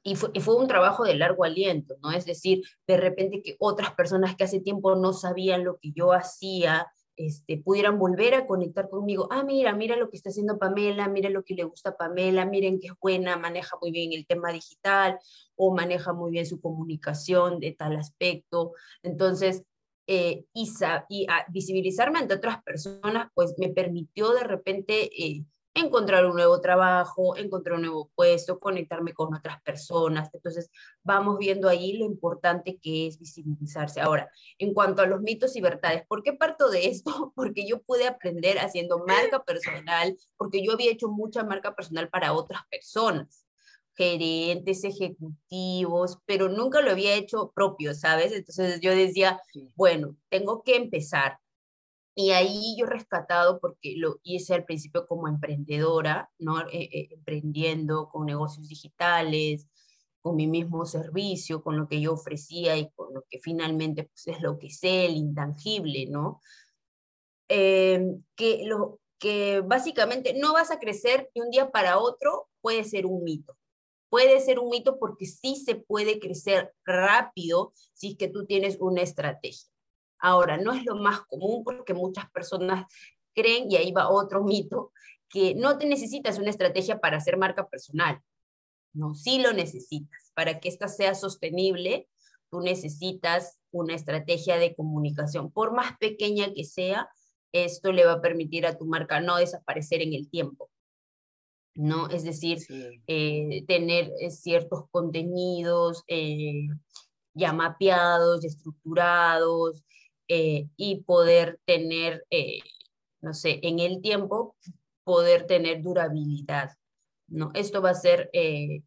Y 0.03 0.17
fue, 0.17 0.31
fue, 0.41 0.57
un 0.57 0.69
trabajo 0.69 1.05
de 1.05 1.15
largo 1.15 1.45
aliento, 1.45 1.97
¿no? 2.03 2.13
Es 2.13 2.27
decir, 2.27 2.63
de 2.87 2.97
repente 2.97 3.43
que 3.43 3.57
otras 3.59 3.95
personas 3.95 4.37
que 4.37 4.45
hace 4.45 4.61
tiempo 4.61 4.95
no 4.97 5.13
sabían 5.13 5.65
lo 5.65 5.79
que 5.79 5.93
yo 5.93 6.13
hacía, 6.13 6.87
este, 7.17 7.59
pudieran 7.59 7.99
volver 7.99 8.35
a 8.35 8.47
conectar 8.47 8.89
conmigo. 8.89 9.29
Ah, 9.31 9.45
mira, 9.45 9.73
mira 9.73 9.97
lo 9.97 10.11
que 10.11 10.17
está 10.17 10.31
haciendo 10.31 10.59
Pamela, 10.59 11.09
mira 11.09 11.31
lo 11.31 11.45
que 11.45 11.55
le 11.55 11.63
gusta 11.65 11.91
a 11.91 11.97
Pamela, 11.97 12.45
miren 12.45 12.81
que 12.81 12.89
es 12.89 12.95
buena, 13.01 13.37
maneja 13.37 13.77
muy 13.81 13.93
bien 13.93 14.13
el 14.13 14.27
tema 14.27 14.51
digital 14.51 15.19
o 15.55 15.73
maneja 15.75 16.13
muy 16.13 16.33
bien 16.33 16.47
su 16.47 16.61
comunicación 16.61 17.61
de 17.61 17.73
tal 17.73 17.97
aspecto. 17.97 18.73
Entonces, 19.03 19.63
eh, 20.07 20.45
y, 20.53 20.69
y 21.09 21.27
visibilizarme 21.51 22.19
ante 22.19 22.35
otras 22.35 22.63
personas, 22.63 23.29
pues 23.35 23.55
me 23.59 23.69
permitió 23.69 24.33
de 24.33 24.45
repente 24.45 25.11
eh, 25.17 25.45
encontrar 25.75 26.25
un 26.27 26.35
nuevo 26.35 26.61
trabajo, 26.61 27.37
encontrar 27.37 27.77
un 27.77 27.83
nuevo 27.83 28.11
puesto, 28.15 28.59
conectarme 28.61 29.13
con 29.13 29.35
otras 29.35 29.61
personas. 29.63 30.31
Entonces, 30.33 30.71
vamos 31.03 31.39
viendo 31.39 31.69
ahí 31.69 31.95
lo 31.99 32.05
importante 32.05 32.79
que 32.81 33.09
es 33.09 33.19
visibilizarse. 33.19 34.01
Ahora, 34.01 34.31
en 34.59 34.73
cuanto 34.73 35.03
a 35.03 35.07
los 35.07 35.21
mitos 35.21 35.57
y 35.57 35.61
verdades, 35.61 36.07
¿por 36.07 36.23
qué 36.23 36.33
parto 36.33 36.71
de 36.71 36.87
esto? 36.87 37.33
Porque 37.35 37.67
yo 37.67 37.83
pude 37.83 38.07
aprender 38.07 38.59
haciendo 38.59 39.05
marca 39.07 39.43
personal, 39.43 40.17
porque 40.37 40.65
yo 40.65 40.73
había 40.73 40.93
hecho 40.93 41.09
mucha 41.09 41.45
marca 41.45 41.75
personal 41.75 42.09
para 42.09 42.33
otras 42.33 42.63
personas. 42.71 43.47
gerentes, 43.97 44.85
ejecutivos, 44.85 46.19
pero 46.27 46.49
nunca 46.49 46.81
lo 46.81 46.91
había 46.91 47.15
hecho 47.15 47.53
propio, 47.55 47.95
¿sabes? 47.95 48.33
Entonces 48.33 48.81
yo 48.81 48.91
decía, 48.91 49.41
bueno, 49.77 50.17
tengo 50.29 50.63
que 50.65 50.77
empezar. 50.77 51.39
Y 52.17 52.31
ahí 52.31 52.77
yo 52.79 52.87
rescatado, 52.87 53.59
porque 53.61 53.95
lo 53.97 54.21
hice 54.23 54.55
al 54.55 54.65
principio 54.65 55.07
como 55.07 55.27
emprendedora, 55.27 56.31
¿no? 56.39 56.61
Eh, 56.61 56.89
eh, 56.93 57.09
emprendiendo 57.11 58.09
con 58.09 58.27
negocios 58.27 58.69
digitales, 58.69 59.69
con 60.21 60.37
mi 60.37 60.47
mismo 60.47 60.87
servicio, 60.87 61.63
con 61.63 61.77
lo 61.77 61.89
que 61.89 62.01
yo 62.01 62.15
ofrecía 62.15 62.77
y 62.77 62.91
con 62.93 63.13
lo 63.13 63.25
que 63.29 63.41
finalmente 63.41 64.05
pues, 64.05 64.29
es 64.29 64.41
lo 64.43 64.59
que 64.59 64.71
sé, 64.71 65.07
el 65.07 65.17
intangible, 65.17 66.07
¿no? 66.09 66.41
Eh, 67.49 68.01
que, 68.37 68.63
lo, 68.65 69.01
que 69.19 69.61
básicamente 69.61 70.35
no 70.35 70.55
vas 70.55 70.71
a 70.71 70.79
crecer 70.79 71.31
de 71.35 71.43
un 71.43 71.51
día 71.51 71.71
para 71.71 71.99
otro, 71.99 72.49
puede 72.61 72.85
ser 72.85 73.07
un 73.07 73.23
mito. 73.23 73.57
Puede 74.09 74.41
ser 74.41 74.61
un 74.61 74.71
mito 74.71 74.99
porque 74.99 75.27
sí 75.27 75.57
se 75.57 75.75
puede 75.75 76.21
crecer 76.21 76.73
rápido 76.85 77.73
si 77.93 78.13
es 78.13 78.17
que 78.17 78.29
tú 78.29 78.47
tienes 78.47 78.79
una 78.81 79.03
estrategia. 79.03 79.74
Ahora, 80.25 80.57
no 80.57 80.73
es 80.73 80.87
lo 80.87 80.97
más 80.97 81.21
común 81.27 81.63
porque 81.63 81.93
muchas 81.93 82.31
personas 82.31 82.87
creen, 83.35 83.71
y 83.71 83.77
ahí 83.77 83.93
va 83.93 84.09
otro 84.09 84.43
mito, 84.43 84.91
que 85.29 85.55
no 85.55 85.77
te 85.77 85.85
necesitas 85.85 86.39
una 86.39 86.49
estrategia 86.49 86.99
para 86.99 87.19
hacer 87.19 87.37
marca 87.37 87.69
personal. 87.69 88.23
No, 88.95 89.15
sí 89.15 89.39
lo 89.39 89.53
necesitas. 89.53 90.33
Para 90.33 90.61
que 90.61 90.71
esta 90.71 90.89
sea 90.89 91.15
sostenible, 91.15 92.09
tú 92.51 92.61
necesitas 92.61 93.59
una 93.71 93.95
estrategia 93.95 94.57
de 94.57 94.75
comunicación, 94.75 95.53
por 95.53 95.75
más 95.75 95.99
pequeña 95.99 96.55
que 96.55 96.65
sea, 96.65 97.07
esto 97.53 97.93
le 97.93 98.07
va 98.07 98.13
a 98.13 98.23
permitir 98.23 98.65
a 98.67 98.79
tu 98.79 98.87
marca 98.87 99.21
no 99.21 99.37
desaparecer 99.37 100.01
en 100.01 100.15
el 100.15 100.31
tiempo. 100.31 100.71
¿no? 101.75 102.09
Es 102.09 102.25
decir, 102.25 102.61
eh, 103.07 103.63
tener 103.67 104.11
eh, 104.21 104.31
ciertos 104.31 104.85
contenidos 104.91 106.03
eh, 106.09 106.69
ya 107.35 107.53
mapeados, 107.53 108.43
estructurados 108.43 109.85
y 110.29 111.03
poder 111.07 111.61
tener, 111.65 112.25
no 113.21 113.35
sé, 113.35 113.61
en 113.63 113.79
el 113.79 114.01
tiempo, 114.01 114.57
poder 115.05 115.47
tener 115.47 115.83
durabilidad. 115.83 116.71
¿no? 117.27 117.51
Esto 117.55 117.83
va 117.83 117.91
a 117.91 117.95
ser 117.95 118.31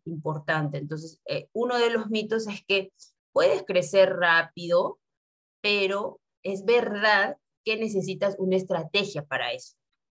importante. 0.05 0.77
Entonces, 0.77 1.21
uno 1.53 1.77
de 1.77 1.89
los 1.91 2.09
mitos 2.09 2.47
es 2.47 2.63
que 2.65 2.91
puedes 3.31 3.63
crecer 3.63 4.15
rápido, 4.15 4.99
pero 5.61 6.19
es 6.43 6.65
verdad 6.65 7.37
que 7.63 7.77
necesitas 7.77 8.35
una 8.39 8.55
estrategia 8.55 9.25
para 9.25 9.51
eso, 9.51 9.75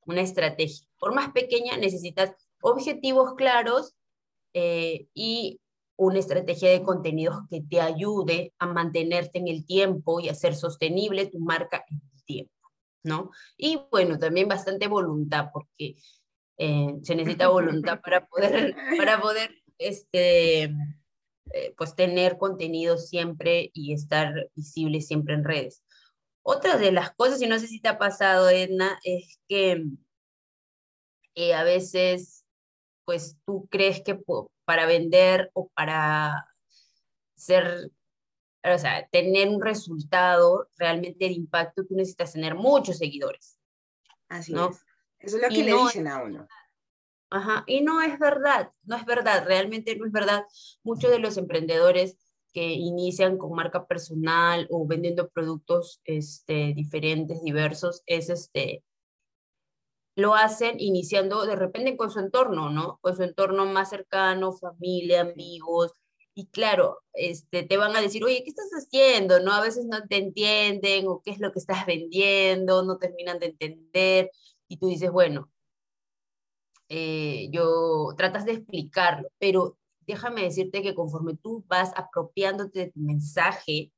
una 0.06 0.22
estrategia. 0.22 0.86
Por 1.00 1.16
más 1.16 1.32
pequeña, 1.32 1.78
necesitas 1.78 2.32
objetivos 2.62 3.36
claros 3.36 3.96
eh, 4.54 5.08
y 5.14 5.62
una 5.98 6.20
estrategia 6.20 6.70
de 6.70 6.84
contenidos 6.84 7.40
que 7.50 7.62
te 7.62 7.82
ayude 7.82 8.54
a 8.60 8.68
mantenerte 8.68 9.40
en 9.40 9.48
el 9.48 9.66
tiempo 9.66 10.20
y 10.20 10.30
a 10.30 10.36
ser 10.36 10.56
sostenible 10.56 11.26
tu 11.26 11.40
marca 11.40 11.84
en 11.90 12.02
el 12.14 12.24
tiempo, 12.24 12.54
¿no? 13.04 13.32
Y 13.58 13.82
bueno, 13.92 14.20
también 14.20 14.48
bastante 14.48 14.88
voluntad, 14.88 15.50
porque 15.52 15.96
eh, 16.58 16.96
se 17.02 17.16
necesita 17.16 17.48
voluntad 17.50 18.00
para 18.02 18.28
poder, 18.28 18.76
para 18.98 19.20
poder 19.20 19.52
este, 19.80 20.64
eh, 20.64 21.74
pues 21.76 21.96
tener 21.96 22.38
contenido 22.38 22.98
siempre 22.98 23.72
y 23.74 23.94
estar 23.94 24.50
visible 24.54 25.02
siempre 25.02 25.34
en 25.34 25.44
redes. 25.44 25.84
Otra 26.44 26.78
de 26.78 26.92
las 26.92 27.12
cosas, 27.16 27.42
y 27.42 27.48
no 27.48 27.60
sé 27.60 27.68
si 27.68 27.82
te 27.82 27.90
ha 27.90 27.98
pasado, 27.98 28.50
Edna, 28.50 29.00
es 29.04 29.40
que 29.50 29.84
a 31.54 31.64
veces 31.64 32.37
pues 33.08 33.38
tú 33.46 33.70
crees 33.72 34.02
que 34.02 34.20
para 34.66 34.86
vender 34.86 35.50
o 35.54 35.70
para 35.70 36.54
ser, 37.36 37.90
o 38.66 38.78
sea, 38.78 39.08
tener 39.08 39.48
un 39.48 39.62
resultado 39.62 40.68
realmente 40.76 41.24
de 41.24 41.32
impacto, 41.32 41.86
tú 41.86 41.96
necesitas 41.96 42.34
tener 42.34 42.54
muchos 42.54 42.98
seguidores. 42.98 43.58
Así 44.28 44.52
¿no? 44.52 44.72
es. 44.72 44.86
Eso 45.20 45.38
es 45.38 45.44
lo 45.44 45.48
que 45.48 45.64
le 45.64 45.74
dicen 45.74 46.10
a 46.10 46.22
uno. 46.22 46.50
Ajá, 47.30 47.64
y 47.66 47.80
no 47.80 48.02
es 48.02 48.20
verdad, 48.20 48.74
no 48.84 48.98
es 48.98 49.06
verdad, 49.06 49.46
realmente 49.46 49.96
no 49.96 50.06
es 50.06 50.12
verdad. 50.12 50.44
Muchos 50.84 51.10
de 51.10 51.20
los 51.20 51.38
emprendedores 51.38 52.18
que 52.52 52.74
inician 52.74 53.38
con 53.38 53.54
marca 53.54 53.88
personal 53.88 54.68
o 54.70 54.86
vendiendo 54.86 55.30
productos 55.30 56.02
este, 56.04 56.74
diferentes, 56.74 57.42
diversos, 57.42 58.04
es 58.06 58.30
este, 58.30 58.84
lo 60.18 60.34
hacen 60.34 60.80
iniciando 60.80 61.46
de 61.46 61.56
repente 61.56 61.96
con 61.96 62.10
su 62.10 62.20
entorno, 62.20 62.72
¿no? 62.72 62.98
Con 63.02 63.16
su 63.16 63.22
entorno 63.22 63.68
más 63.68 63.92
cercano, 63.92 64.52
familia, 64.52 65.22
amigos. 65.22 65.94
Y 66.34 66.48
claro, 66.48 67.04
este, 67.14 67.64
te 67.64 67.78
van 67.78 67.96
a 67.96 68.02
decir, 68.02 68.24
oye, 68.26 68.42
¿qué 68.44 68.50
estás 68.50 68.72
haciendo? 68.72 69.40
¿No? 69.42 69.54
A 69.54 69.62
veces 69.62 69.86
no 69.86 70.08
te 70.08 70.18
entienden 70.18 71.08
o 71.08 71.22
qué 71.24 71.32
es 71.32 71.40
lo 71.40 71.52
que 71.52 71.60
estás 71.60 71.86
vendiendo, 71.86 72.84
no 72.84 72.98
terminan 72.98 73.38
de 73.38 73.48
entender. 73.48 74.32
Y 74.68 74.78
tú 74.78 74.88
dices, 74.88 75.12
bueno, 75.12 75.52
eh, 76.90 77.50
yo 77.52 78.16
tratas 78.18 78.46
de 78.46 78.54
explicarlo, 78.54 79.30
pero 79.38 79.78
déjame 80.08 80.42
decirte 80.44 80.82
que 80.82 80.96
conforme 80.96 81.36
tú 81.36 81.64
vas 81.68 81.92
apropiándote 81.96 82.80
de 82.80 82.92
tu 82.92 83.00
mensaje, 83.02 83.92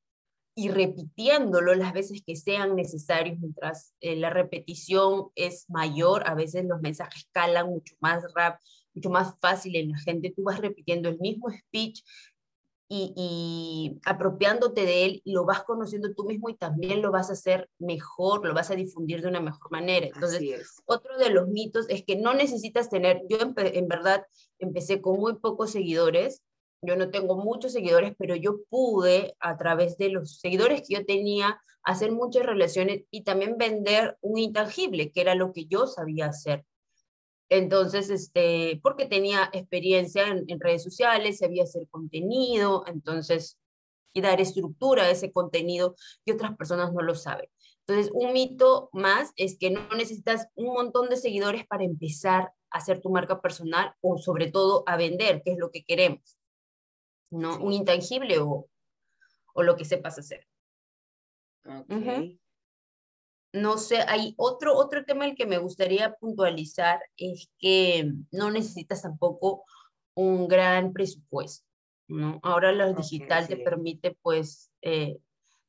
y 0.59 0.67
repitiéndolo 0.67 1.73
las 1.73 1.93
veces 1.93 2.21
que 2.25 2.35
sean 2.35 2.75
necesarios, 2.75 3.39
mientras 3.39 3.93
eh, 4.01 4.17
la 4.17 4.29
repetición 4.29 5.29
es 5.35 5.69
mayor, 5.69 6.27
a 6.27 6.35
veces 6.35 6.65
los 6.65 6.81
mensajes 6.81 7.29
calan 7.31 7.69
mucho 7.69 7.95
más 8.01 8.25
rápido, 8.35 8.59
mucho 8.93 9.09
más 9.09 9.35
fácil 9.39 9.77
en 9.77 9.91
la 9.91 9.99
gente, 9.99 10.33
tú 10.35 10.43
vas 10.43 10.59
repitiendo 10.59 11.07
el 11.07 11.17
mismo 11.19 11.49
speech 11.49 12.03
y, 12.89 13.13
y, 13.15 14.01
apropiándote 14.03 14.83
de 14.85 15.05
él, 15.05 15.21
lo 15.23 15.45
vas 15.45 15.63
conociendo 15.63 16.13
tú 16.13 16.25
mismo 16.25 16.49
y 16.49 16.57
también 16.57 17.01
lo 17.01 17.11
vas 17.11 17.29
a 17.29 17.33
hacer 17.33 17.69
mejor, 17.77 18.45
lo 18.45 18.53
vas 18.53 18.69
a 18.69 18.75
difundir 18.75 19.21
de 19.21 19.29
una 19.29 19.39
mejor 19.39 19.71
manera. 19.71 20.07
Entonces, 20.07 20.81
otro 20.85 21.17
de 21.19 21.29
los 21.29 21.47
mitos 21.47 21.85
es 21.87 22.03
que 22.03 22.17
no 22.17 22.33
necesitas 22.33 22.89
tener, 22.89 23.21
yo 23.29 23.37
en 23.55 23.87
verdad 23.87 24.25
empecé 24.57 24.99
con 24.99 25.19
muy 25.19 25.35
pocos 25.35 25.71
seguidores, 25.71 26.43
yo 26.81 26.95
no 26.95 27.09
tengo 27.09 27.37
muchos 27.37 27.73
seguidores, 27.73 28.13
pero 28.17 28.35
yo 28.35 28.61
pude 28.69 29.35
a 29.39 29.57
través 29.57 29.97
de 29.97 30.09
los 30.09 30.39
seguidores 30.39 30.81
que 30.87 30.95
yo 30.95 31.05
tenía 31.05 31.61
hacer 31.83 32.11
muchas 32.11 32.45
relaciones 32.45 33.03
y 33.09 33.23
también 33.23 33.57
vender 33.57 34.17
un 34.21 34.37
intangible, 34.37 35.11
que 35.11 35.21
era 35.21 35.35
lo 35.35 35.53
que 35.53 35.65
yo 35.65 35.87
sabía 35.87 36.27
hacer. 36.27 36.65
Entonces, 37.49 38.09
este, 38.09 38.79
porque 38.83 39.05
tenía 39.05 39.49
experiencia 39.53 40.27
en, 40.27 40.59
redes 40.59 40.83
sociales, 40.83 41.39
sabía 41.39 41.63
hacer 41.63 41.87
contenido, 41.89 42.83
entonces, 42.85 43.57
y 44.13 44.21
dar 44.21 44.39
estructura 44.39 45.03
a 45.03 45.09
ese 45.09 45.31
contenido 45.31 45.95
y 46.25 46.31
otras 46.31 46.55
personas 46.55 46.93
no 46.93 47.01
lo 47.01 47.15
saben. 47.15 47.49
Entonces, 47.87 48.11
un 48.13 48.33
mito 48.33 48.89
más 48.93 49.31
es 49.35 49.57
que 49.57 49.71
no 49.71 49.87
necesitas 49.95 50.47
un 50.53 50.73
montón 50.73 51.09
de 51.09 51.17
seguidores 51.17 51.65
para 51.65 51.83
empezar 51.83 52.51
a 52.69 52.77
hacer 52.77 53.01
tu 53.01 53.09
marca 53.09 53.41
personal 53.41 53.95
o 54.01 54.19
sobre 54.19 54.51
todo 54.51 54.83
a 54.85 54.95
vender, 54.95 55.41
que 55.43 55.53
es 55.53 55.57
lo 55.57 55.71
que 55.71 55.83
queremos. 55.83 56.38
¿No? 57.31 57.57
Un 57.59 57.73
intangible 57.73 58.39
o, 58.39 58.67
o, 59.53 59.63
lo 59.63 59.75
que 59.75 59.85
sepas 59.85 60.17
hacer. 60.19 60.47
No 63.51 63.77
sé, 63.77 64.01
hay 64.07 64.35
otro, 64.37 64.75
otro 64.75 65.05
tema 65.05 65.25
el 65.25 65.35
que 65.35 65.47
me 65.47 65.57
gustaría 65.57 66.13
puntualizar 66.15 66.99
es 67.17 67.49
que 67.57 68.11
no 68.31 68.51
necesitas 68.51 69.01
tampoco 69.01 69.63
un 70.13 70.47
gran 70.47 70.93
presupuesto, 70.93 71.65
¿no? 72.07 72.39
Ahora 72.43 72.71
lo 72.71 72.93
digital 72.93 73.47
te 73.47 73.57
permite 73.57 74.17
pues 74.21 74.71
eh, 74.81 75.17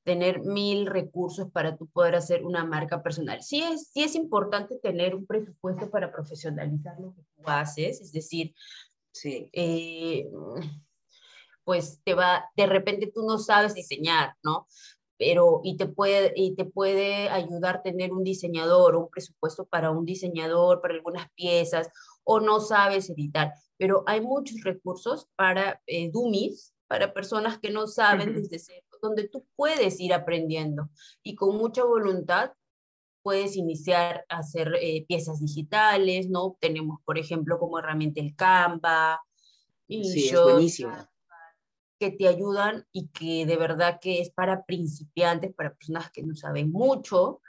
tener 0.05 0.41
mil 0.41 0.87
recursos 0.87 1.51
para 1.51 1.77
tú 1.77 1.87
poder 1.87 2.17
hacer 2.17 2.45
una 2.45 2.65
marca 2.65 3.03
personal. 3.03 3.43
Sí 3.43 3.63
es, 3.63 3.89
sí 3.93 4.03
es 4.03 4.15
importante 4.15 4.79
tener 4.79 5.15
un 5.15 5.27
presupuesto 5.27 5.91
para 5.91 6.13
profesionalizar 6.13 6.99
lo 6.99 7.15
que 7.15 7.23
tú 7.23 7.43
haces, 7.47 8.01
es 8.01 8.13
decir, 8.13 8.55
sí. 9.13 9.49
Eh, 9.53 10.29
pues 11.65 12.01
te 12.05 12.15
va, 12.15 12.45
de 12.57 12.67
repente 12.67 13.11
tú 13.15 13.23
no 13.23 13.39
sabes 13.39 13.75
diseñar, 13.75 14.35
¿no? 14.43 14.67
Pero, 15.19 15.61
y 15.63 15.77
te 15.77 15.87
puede, 15.87 16.33
y 16.35 16.55
te 16.55 16.65
puede 16.65 17.29
ayudar 17.29 17.83
tener 17.83 18.13
un 18.13 18.25
diseñador 18.25 18.97
un 18.97 19.11
presupuesto 19.11 19.67
para 19.67 19.91
un 19.91 20.07
diseñador, 20.07 20.81
para 20.81 20.95
algunas 20.95 21.31
piezas, 21.35 21.91
o 22.25 22.41
no 22.41 22.61
sabes 22.61 23.11
editar. 23.11 23.53
Pero 23.77 24.03
hay 24.07 24.21
muchos 24.21 24.63
recursos 24.63 25.29
para 25.37 25.83
eh, 25.87 26.11
dummies, 26.11 26.75
para 26.87 27.13
personas 27.13 27.59
que 27.59 27.71
no 27.71 27.87
saben 27.87 28.35
desde 28.35 28.59
cero, 28.59 28.87
donde 29.03 29.29
tú 29.29 29.47
puedes 29.57 30.01
ir 30.01 30.13
aprendiendo 30.13 30.89
y 31.23 31.35
con 31.35 31.57
mucha 31.57 31.85
voluntad 31.85 32.53
puedes 33.23 33.57
iniciar 33.57 34.25
a 34.29 34.39
hacer 34.39 34.75
eh, 34.81 35.05
piezas 35.07 35.41
digitales, 35.41 36.29
¿no? 36.29 36.57
Tenemos, 36.61 37.01
por 37.05 37.19
ejemplo, 37.19 37.59
como 37.59 37.79
herramienta 37.79 38.21
el 38.21 38.35
Canva. 38.35 39.21
Y 39.87 40.05
sí, 40.05 40.29
es 40.29 40.43
buenísimo 40.43 40.93
que 42.01 42.11
te 42.11 42.27
ayudan 42.27 42.87
y 42.93 43.09
que 43.09 43.45
de 43.45 43.57
verdad 43.59 44.01
que 44.01 44.23
es 44.23 44.31
para 44.31 44.65
principiantes, 44.65 45.55
para 45.55 45.75
personas 45.75 46.11
que 46.11 46.23
no 46.23 46.35
saben 46.35 46.73
mucho, 46.73 47.43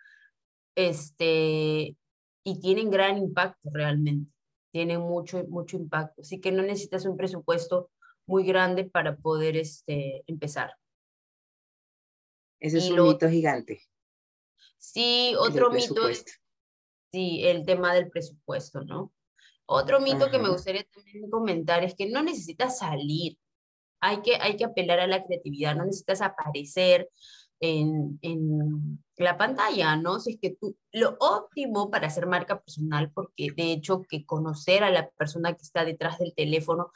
este, 0.75 1.95
y 2.43 2.59
tienen 2.59 2.91
gran 2.91 3.17
impacto 3.17 3.69
realmente. 3.71 4.29
tienen 4.73 4.99
mucho, 5.01 5.43
mucho 5.47 5.77
impacto. 5.77 6.21
Así 6.21 6.39
que 6.39 6.51
no 6.51 6.63
necesitas 6.63 7.05
un 7.05 7.17
presupuesto 7.17 7.89
muy 8.25 8.43
grande 8.45 8.83
para 8.83 9.15
poder 9.17 9.55
este, 9.55 10.23
empezar. 10.27 10.75
Ese 12.59 12.77
es 12.77 12.89
un 12.89 13.03
mito 13.03 13.29
gigante. 13.29 13.81
Sí, 14.77 15.33
otro 15.37 15.71
mito 15.71 16.07
es 16.07 16.25
sí, 17.11 17.43
el 17.45 17.65
tema 17.65 17.93
del 17.93 18.09
presupuesto, 18.09 18.81
¿no? 18.81 19.13
Otro 19.65 20.01
mito 20.01 20.29
que 20.29 20.39
me 20.39 20.49
gustaría 20.49 20.83
también 20.93 21.29
comentar 21.29 21.83
es 21.83 21.95
que 21.95 22.09
no 22.09 22.21
necesitas 22.21 22.79
salir, 22.79 23.37
hay 24.01 24.21
que, 24.21 24.35
hay 24.35 24.57
que 24.57 24.65
apelar 24.65 24.99
a 24.99 25.07
la 25.07 25.23
creatividad, 25.23 25.75
no 25.75 25.85
necesitas 25.85 26.21
aparecer 26.21 27.09
en, 27.59 28.19
en 28.23 29.03
la 29.17 29.37
pantalla, 29.37 29.95
¿no? 29.95 30.19
Si 30.19 30.31
es 30.31 30.39
que 30.41 30.57
tú, 30.59 30.75
lo 30.91 31.15
óptimo 31.19 31.91
para 31.91 32.07
hacer 32.07 32.25
marca 32.25 32.59
personal, 32.59 33.11
porque 33.13 33.49
de 33.55 33.71
hecho 33.71 34.01
que 34.01 34.25
conocer 34.25 34.83
a 34.83 34.89
la 34.89 35.09
persona 35.11 35.53
que 35.53 35.61
está 35.61 35.85
detrás 35.85 36.17
del 36.17 36.33
teléfono 36.33 36.91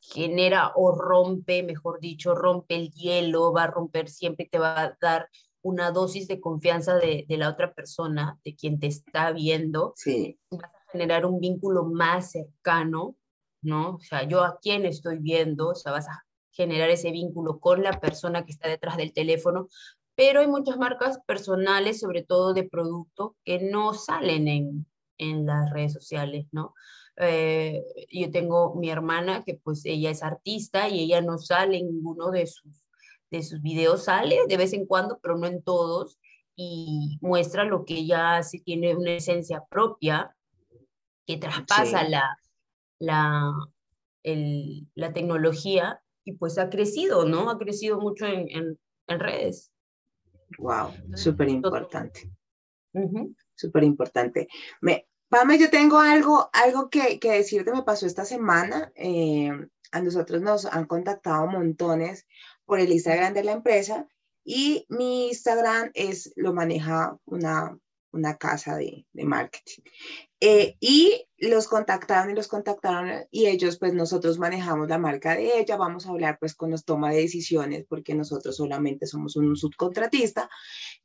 genera 0.00 0.72
o 0.76 0.94
rompe, 0.94 1.62
mejor 1.62 1.98
dicho, 2.00 2.34
rompe 2.34 2.76
el 2.76 2.90
hielo, 2.92 3.52
va 3.52 3.64
a 3.64 3.68
romper 3.68 4.10
siempre, 4.10 4.46
te 4.50 4.58
va 4.58 4.78
a 4.78 4.98
dar 5.00 5.30
una 5.62 5.90
dosis 5.90 6.28
de 6.28 6.40
confianza 6.40 6.96
de, 6.96 7.24
de 7.26 7.36
la 7.38 7.48
otra 7.48 7.72
persona, 7.72 8.38
de 8.44 8.54
quien 8.54 8.78
te 8.78 8.86
está 8.86 9.32
viendo. 9.32 9.94
Sí. 9.96 10.38
Vas 10.50 10.64
a 10.64 10.90
generar 10.92 11.24
un 11.24 11.40
vínculo 11.40 11.84
más 11.86 12.32
cercano, 12.32 13.16
¿no? 13.62 13.94
O 13.94 14.00
sea, 14.00 14.24
yo 14.24 14.44
a 14.44 14.58
quién 14.60 14.84
estoy 14.84 15.18
viendo, 15.18 15.70
o 15.70 15.74
sea, 15.74 15.92
vas 15.92 16.06
a 16.06 16.23
generar 16.54 16.88
ese 16.88 17.10
vínculo 17.10 17.58
con 17.58 17.82
la 17.82 18.00
persona 18.00 18.44
que 18.44 18.52
está 18.52 18.68
detrás 18.68 18.96
del 18.96 19.12
teléfono, 19.12 19.68
pero 20.14 20.40
hay 20.40 20.46
muchas 20.46 20.78
marcas 20.78 21.18
personales, 21.26 22.00
sobre 22.00 22.22
todo 22.22 22.54
de 22.54 22.68
producto, 22.68 23.36
que 23.44 23.58
no 23.58 23.94
salen 23.94 24.48
en, 24.48 24.86
en 25.18 25.44
las 25.46 25.70
redes 25.72 25.92
sociales, 25.92 26.46
¿no? 26.52 26.74
Eh, 27.16 27.82
yo 28.10 28.30
tengo 28.30 28.74
mi 28.74 28.90
hermana 28.90 29.44
que 29.44 29.54
pues 29.54 29.84
ella 29.84 30.10
es 30.10 30.22
artista 30.22 30.88
y 30.88 31.00
ella 31.00 31.20
no 31.20 31.38
sale 31.38 31.78
en 31.78 31.86
ninguno 31.86 32.30
de 32.30 32.46
sus, 32.46 32.82
de 33.30 33.42
sus 33.42 33.60
videos, 33.60 34.04
sale 34.04 34.38
de 34.48 34.56
vez 34.56 34.72
en 34.72 34.86
cuando, 34.86 35.18
pero 35.20 35.36
no 35.36 35.46
en 35.46 35.62
todos, 35.62 36.18
y 36.56 37.18
muestra 37.20 37.64
lo 37.64 37.84
que 37.84 37.94
ella 37.94 38.36
hace, 38.36 38.60
tiene 38.60 38.94
una 38.96 39.12
esencia 39.12 39.64
propia 39.68 40.36
que 41.26 41.36
traspasa 41.36 42.08
la, 42.08 42.38
la, 42.98 43.52
el, 44.22 44.88
la 44.94 45.12
tecnología 45.12 46.00
y 46.24 46.32
pues 46.32 46.58
ha 46.58 46.70
crecido, 46.70 47.24
¿no? 47.26 47.50
Ha 47.50 47.58
crecido 47.58 48.00
mucho 48.00 48.26
en, 48.26 48.48
en, 48.50 48.78
en 49.08 49.20
redes. 49.20 49.70
Wow, 50.58 50.92
súper 51.14 51.48
importante. 51.48 52.30
Súper 53.54 53.82
importante. 53.82 54.48
Me, 54.80 55.06
Pame, 55.28 55.58
yo 55.58 55.68
tengo 55.68 55.98
algo, 55.98 56.48
algo 56.52 56.88
que, 56.90 57.18
que 57.18 57.32
decirte, 57.32 57.72
me 57.72 57.82
pasó 57.82 58.06
esta 58.06 58.24
semana. 58.24 58.92
Eh, 58.94 59.50
a 59.90 60.00
nosotros 60.00 60.42
nos 60.42 60.64
han 60.66 60.86
contactado 60.86 61.46
montones 61.46 62.26
por 62.64 62.78
el 62.78 62.92
Instagram 62.92 63.34
de 63.34 63.44
la 63.44 63.52
empresa 63.52 64.06
y 64.44 64.86
mi 64.88 65.28
Instagram 65.28 65.90
es, 65.94 66.32
lo 66.36 66.52
maneja 66.52 67.18
una 67.24 67.76
una 68.14 68.36
casa 68.36 68.76
de, 68.76 69.06
de 69.12 69.24
marketing. 69.24 69.82
Eh, 70.40 70.76
y 70.80 71.26
los 71.38 71.68
contactaron 71.68 72.30
y 72.30 72.34
los 72.34 72.48
contactaron 72.48 73.26
y 73.30 73.46
ellos, 73.46 73.78
pues 73.78 73.94
nosotros 73.94 74.38
manejamos 74.38 74.88
la 74.88 74.98
marca 74.98 75.34
de 75.34 75.58
ella, 75.58 75.76
vamos 75.76 76.06
a 76.06 76.10
hablar 76.10 76.38
pues 76.38 76.54
con 76.54 76.70
los 76.70 76.84
toma 76.84 77.10
de 77.10 77.22
decisiones 77.22 77.84
porque 77.88 78.14
nosotros 78.14 78.56
solamente 78.56 79.06
somos 79.06 79.36
un 79.36 79.56
subcontratista. 79.56 80.50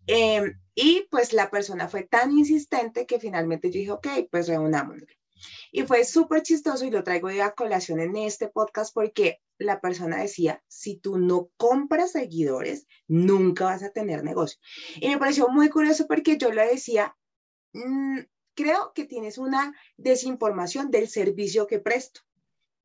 Eh, 0.08 0.42
y 0.76 1.08
pues 1.10 1.34
la 1.34 1.50
persona 1.50 1.88
fue 1.88 2.04
tan 2.04 2.32
insistente 2.32 3.06
que 3.06 3.20
finalmente 3.20 3.72
yo 3.72 3.80
dije, 3.80 3.92
ok, 3.92 4.08
pues 4.32 4.48
reunámonos. 4.48 5.19
Y 5.72 5.84
fue 5.84 6.04
súper 6.06 6.42
chistoso 6.44 6.86
y 6.86 6.92
lo 6.92 7.04
traigo 7.04 7.30
a 7.30 7.52
colación 7.52 8.00
en 8.00 8.16
este 8.16 8.48
podcast 8.48 8.94
porque 8.94 9.42
la 9.60 9.82
persona 9.82 10.18
decía, 10.18 10.64
si 10.68 10.96
tú 10.96 11.18
no 11.18 11.50
compras 11.58 12.14
seguidores, 12.14 12.88
nunca 13.08 13.66
vas 13.66 13.84
a 13.84 13.92
tener 13.92 14.24
negocio. 14.24 14.60
Y 14.96 15.10
me 15.10 15.18
pareció 15.18 15.50
muy 15.50 15.70
curioso 15.70 16.08
porque 16.08 16.38
yo 16.38 16.52
le 16.52 16.66
decía, 16.66 17.16
mm, 17.74 18.20
creo 18.56 18.94
que 18.94 19.06
tienes 19.06 19.38
una 19.38 19.74
desinformación 19.98 20.92
del 20.92 21.08
servicio 21.08 21.68
que 21.68 21.80
presto, 21.80 22.22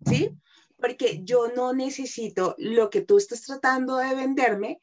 ¿sí? 0.04 0.30
Porque 0.76 1.20
yo 1.22 1.48
no 1.48 1.72
necesito 1.72 2.54
lo 2.58 2.90
que 2.90 3.00
tú 3.00 3.18
estás 3.18 3.42
tratando 3.42 3.96
de 3.96 4.14
venderme 4.14 4.80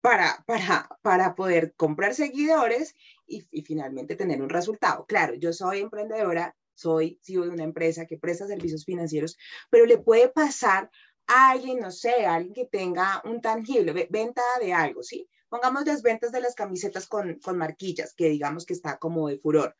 para, 0.00 0.42
para, 0.46 0.88
para 1.02 1.34
poder 1.34 1.74
comprar 1.74 2.14
seguidores 2.14 2.94
y 3.26 3.62
finalmente 3.62 4.14
tener 4.14 4.40
un 4.40 4.48
resultado. 4.48 5.04
Claro, 5.06 5.34
yo 5.34 5.52
soy 5.52 5.80
emprendedora, 5.80 6.56
soy 6.76 7.18
CEO 7.22 7.42
de 7.42 7.50
una 7.50 7.64
empresa 7.64 8.06
que 8.06 8.18
presta 8.18 8.46
servicios 8.46 8.84
financieros, 8.84 9.36
pero 9.70 9.86
le 9.86 9.98
puede 9.98 10.28
pasar 10.28 10.90
a 11.26 11.50
alguien, 11.50 11.80
no 11.80 11.90
sé, 11.90 12.26
a 12.26 12.34
alguien 12.34 12.54
que 12.54 12.66
tenga 12.66 13.20
un 13.24 13.40
tangible, 13.40 14.08
venta 14.10 14.42
de 14.60 14.72
algo, 14.72 15.02
¿sí? 15.02 15.28
Pongamos 15.48 15.84
las 15.86 16.02
ventas 16.02 16.32
de 16.32 16.40
las 16.40 16.54
camisetas 16.54 17.06
con, 17.06 17.40
con 17.40 17.58
marquillas, 17.58 18.14
que 18.14 18.28
digamos 18.28 18.66
que 18.66 18.74
está 18.74 18.98
como 18.98 19.28
de 19.28 19.38
furor. 19.38 19.76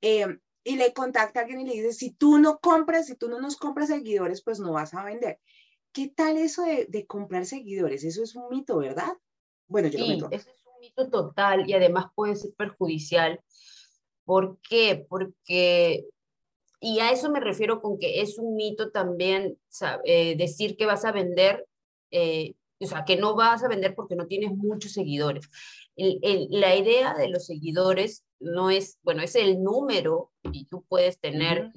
Eh, 0.00 0.26
y 0.64 0.76
le 0.76 0.92
contacta 0.92 1.40
a 1.40 1.42
alguien 1.42 1.60
y 1.60 1.66
le 1.66 1.74
dice, 1.74 1.92
si 1.92 2.12
tú 2.12 2.38
no 2.38 2.58
compras, 2.58 3.06
si 3.06 3.16
tú 3.16 3.28
no 3.28 3.40
nos 3.40 3.56
compras 3.56 3.88
seguidores, 3.88 4.42
pues 4.42 4.60
no 4.60 4.72
vas 4.72 4.94
a 4.94 5.04
vender. 5.04 5.40
¿Qué 5.92 6.08
tal 6.08 6.36
eso 6.36 6.62
de, 6.62 6.86
de 6.88 7.06
comprar 7.06 7.46
seguidores? 7.46 8.04
Eso 8.04 8.22
es 8.22 8.34
un 8.34 8.48
mito, 8.48 8.78
¿verdad? 8.78 9.12
Bueno, 9.66 9.88
yo 9.88 9.98
sí, 9.98 10.16
lo 10.16 10.30
Eso 10.30 10.50
es 10.50 10.64
un 10.66 10.80
mito 10.80 11.10
total 11.10 11.68
y 11.68 11.74
además 11.74 12.06
puede 12.14 12.36
ser 12.36 12.52
perjudicial. 12.54 13.40
¿Por 14.24 14.58
qué? 14.60 15.04
Porque 15.08 16.06
y 16.84 16.98
a 16.98 17.12
eso 17.12 17.30
me 17.30 17.38
refiero 17.38 17.80
con 17.80 17.96
que 17.96 18.22
es 18.22 18.38
un 18.38 18.56
mito 18.56 18.90
también 18.90 19.56
eh, 20.04 20.34
decir 20.36 20.76
que 20.76 20.84
vas 20.84 21.04
a 21.04 21.12
vender, 21.12 21.64
eh, 22.10 22.54
o 22.80 22.86
sea, 22.86 23.04
que 23.04 23.16
no 23.16 23.36
vas 23.36 23.62
a 23.62 23.68
vender 23.68 23.94
porque 23.94 24.16
no 24.16 24.26
tienes 24.26 24.50
muchos 24.50 24.92
seguidores. 24.92 25.48
la 25.94 26.74
idea 26.74 27.14
de 27.14 27.28
los 27.28 27.46
seguidores 27.46 28.24
no 28.40 28.68
es, 28.70 28.98
bueno, 29.04 29.22
es 29.22 29.36
el 29.36 29.62
número 29.62 30.32
y 30.50 30.64
tú 30.64 30.84
puedes 30.88 31.20
tener, 31.20 31.70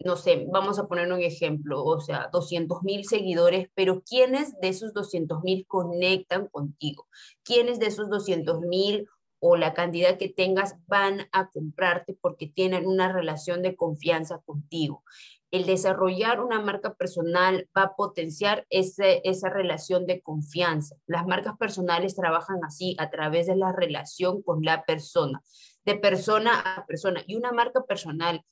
no 0.00 0.16
sé, 0.16 0.44
vamos 0.50 0.80
a 0.80 0.88
poner 0.88 1.12
un 1.12 1.20
ejemplo, 1.20 1.84
o 1.84 2.00
sea, 2.00 2.30
200 2.32 2.82
mil 2.82 3.04
seguidores, 3.04 3.68
pero 3.76 4.02
¿quiénes 4.02 4.58
de 4.60 4.70
esos 4.70 4.92
200 4.92 5.40
mil 5.44 5.66
conectan 5.68 6.48
contigo? 6.48 7.06
¿Quiénes 7.44 7.78
de 7.78 7.86
esos 7.86 8.10
200 8.10 8.62
mil 8.62 9.06
o 9.40 9.56
la 9.56 9.74
cantidad 9.74 10.18
que 10.18 10.28
tengas 10.28 10.76
van 10.86 11.28
a 11.32 11.48
comprarte 11.48 12.16
porque 12.20 12.46
tienen 12.46 12.86
una 12.86 13.12
relación 13.12 13.62
de 13.62 13.74
confianza 13.74 14.38
contigo. 14.44 15.02
El 15.50 15.66
desarrollar 15.66 16.40
una 16.40 16.60
marca 16.60 16.94
personal 16.94 17.68
va 17.76 17.82
a 17.82 17.96
potenciar 17.96 18.66
ese, 18.70 19.20
esa 19.24 19.48
relación 19.48 20.06
de 20.06 20.20
confianza. 20.20 20.94
Las 21.06 21.26
marcas 21.26 21.56
personales 21.56 22.14
trabajan 22.14 22.60
así, 22.64 22.94
a 22.98 23.10
través 23.10 23.46
de 23.46 23.56
la 23.56 23.72
relación 23.72 24.42
con 24.42 24.62
la 24.62 24.84
persona, 24.84 25.42
de 25.84 25.96
persona 25.96 26.60
a 26.60 26.86
persona. 26.86 27.22
Y 27.26 27.34
una 27.34 27.50
marca 27.50 27.82
personal 27.84 28.44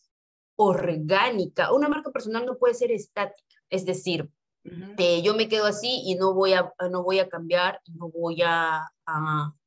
orgánica, 0.57 1.73
una 1.73 1.89
marca 1.89 2.11
personal 2.11 2.45
no 2.45 2.59
puede 2.59 2.75
ser 2.75 2.91
estática, 2.91 3.55
es 3.71 3.87
decir, 3.87 4.29
eh, 4.99 5.23
yo 5.23 5.35
me 5.35 5.49
quedo 5.49 5.67
así 5.67 6.03
y 6.05 6.17
no 6.17 6.35
voy 6.35 6.53
a, 6.53 6.73
no 6.91 7.03
voy 7.05 7.21
a 7.21 7.29
cambiar, 7.29 7.81
no 7.95 8.09
voy 8.09 8.43
a, 8.45 8.91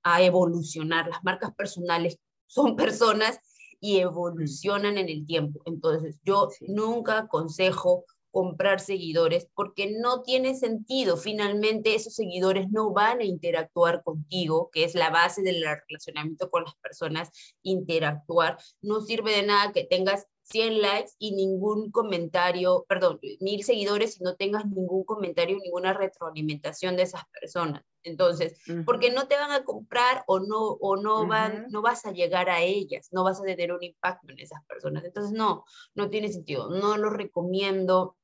a, 0.04 0.22
evolucionar. 0.22 1.08
Las 1.08 1.24
marcas 1.24 1.54
personales 1.56 2.18
son 2.48 2.76
personas 2.76 3.40
y 3.80 3.98
evolucionan 3.98 4.98
en 4.98 5.10
el 5.10 5.26
tiempo. 5.26 5.62
Entonces, 5.66 6.20
yo 6.24 6.50
nunca 6.62 7.20
aconsejo 7.20 8.06
comprar 8.32 8.80
seguidores 8.80 9.48
porque 9.54 9.92
no 10.00 10.22
tiene 10.22 10.56
sentido. 10.56 11.18
Finalmente, 11.18 11.96
esos 11.96 12.16
seguidores 12.16 12.70
no 12.72 12.92
van 12.92 13.20
a 13.20 13.26
interactuar 13.26 14.04
contigo, 14.04 14.70
que 14.72 14.86
es 14.86 14.96
la 14.96 15.10
base 15.10 15.42
del 15.42 15.64
relacionamiento 15.64 16.50
con 16.50 16.64
las 16.64 16.76
personas, 16.76 17.30
interactuar. 17.62 18.58
No 18.82 19.02
sirve 19.02 19.36
de 19.36 19.44
nada 19.44 19.74
que 19.74 19.84
tengas 19.84 20.26
100 20.52 20.82
likes 20.82 21.12
y 21.18 21.36
ningún 21.36 21.92
comentario, 21.92 22.86
perdón, 22.88 23.20
mil 23.40 23.64
seguidores 23.64 24.20
y 24.20 24.24
no 24.24 24.36
tengas 24.36 24.66
ningún 24.66 25.04
comentario, 25.04 25.58
ninguna 25.58 25.94
retroalimentación 25.94 26.98
de 26.98 27.04
esas 27.04 27.24
personas. 27.30 27.84
Entonces, 28.04 28.60
porque 28.86 29.12
no 29.12 29.28
te 29.28 29.36
van 29.36 29.52
a 29.52 29.64
comprar 29.64 30.24
o 30.28 30.40
no, 30.40 30.60
o 30.60 30.96
no, 30.96 31.28
van, 31.28 31.68
no 31.70 31.82
vas 31.82 32.06
a 32.06 32.12
llegar 32.12 32.50
a 32.50 32.62
ellas, 32.62 33.10
no 33.12 33.24
vas 33.24 33.40
a 33.40 33.44
tener 33.44 33.72
un 33.72 33.84
impacto 33.84 34.32
en 34.32 34.40
esas 34.40 34.64
personas. 34.66 35.04
Entonces, 35.06 35.34
no, 35.34 35.66
no 35.96 36.10
tiene 36.10 36.32
sentido. 36.32 36.70
No 36.70 36.98
lo 36.98 37.10
recomiendo 37.10 38.18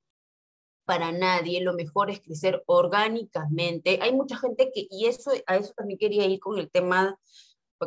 para 0.86 1.12
nadie. 1.12 1.62
Lo 1.62 1.74
mejor 1.74 2.10
es 2.10 2.22
crecer 2.22 2.64
orgánicamente. 2.66 4.00
Hay 4.02 4.14
mucha 4.14 4.38
gente 4.38 4.72
que, 4.74 4.88
y 4.90 5.06
eso, 5.06 5.32
a 5.46 5.58
eso 5.58 5.74
también 5.76 6.00
quería 6.00 6.26
ir 6.26 6.40
con 6.40 6.58
el 6.58 6.70
tema, 6.70 7.20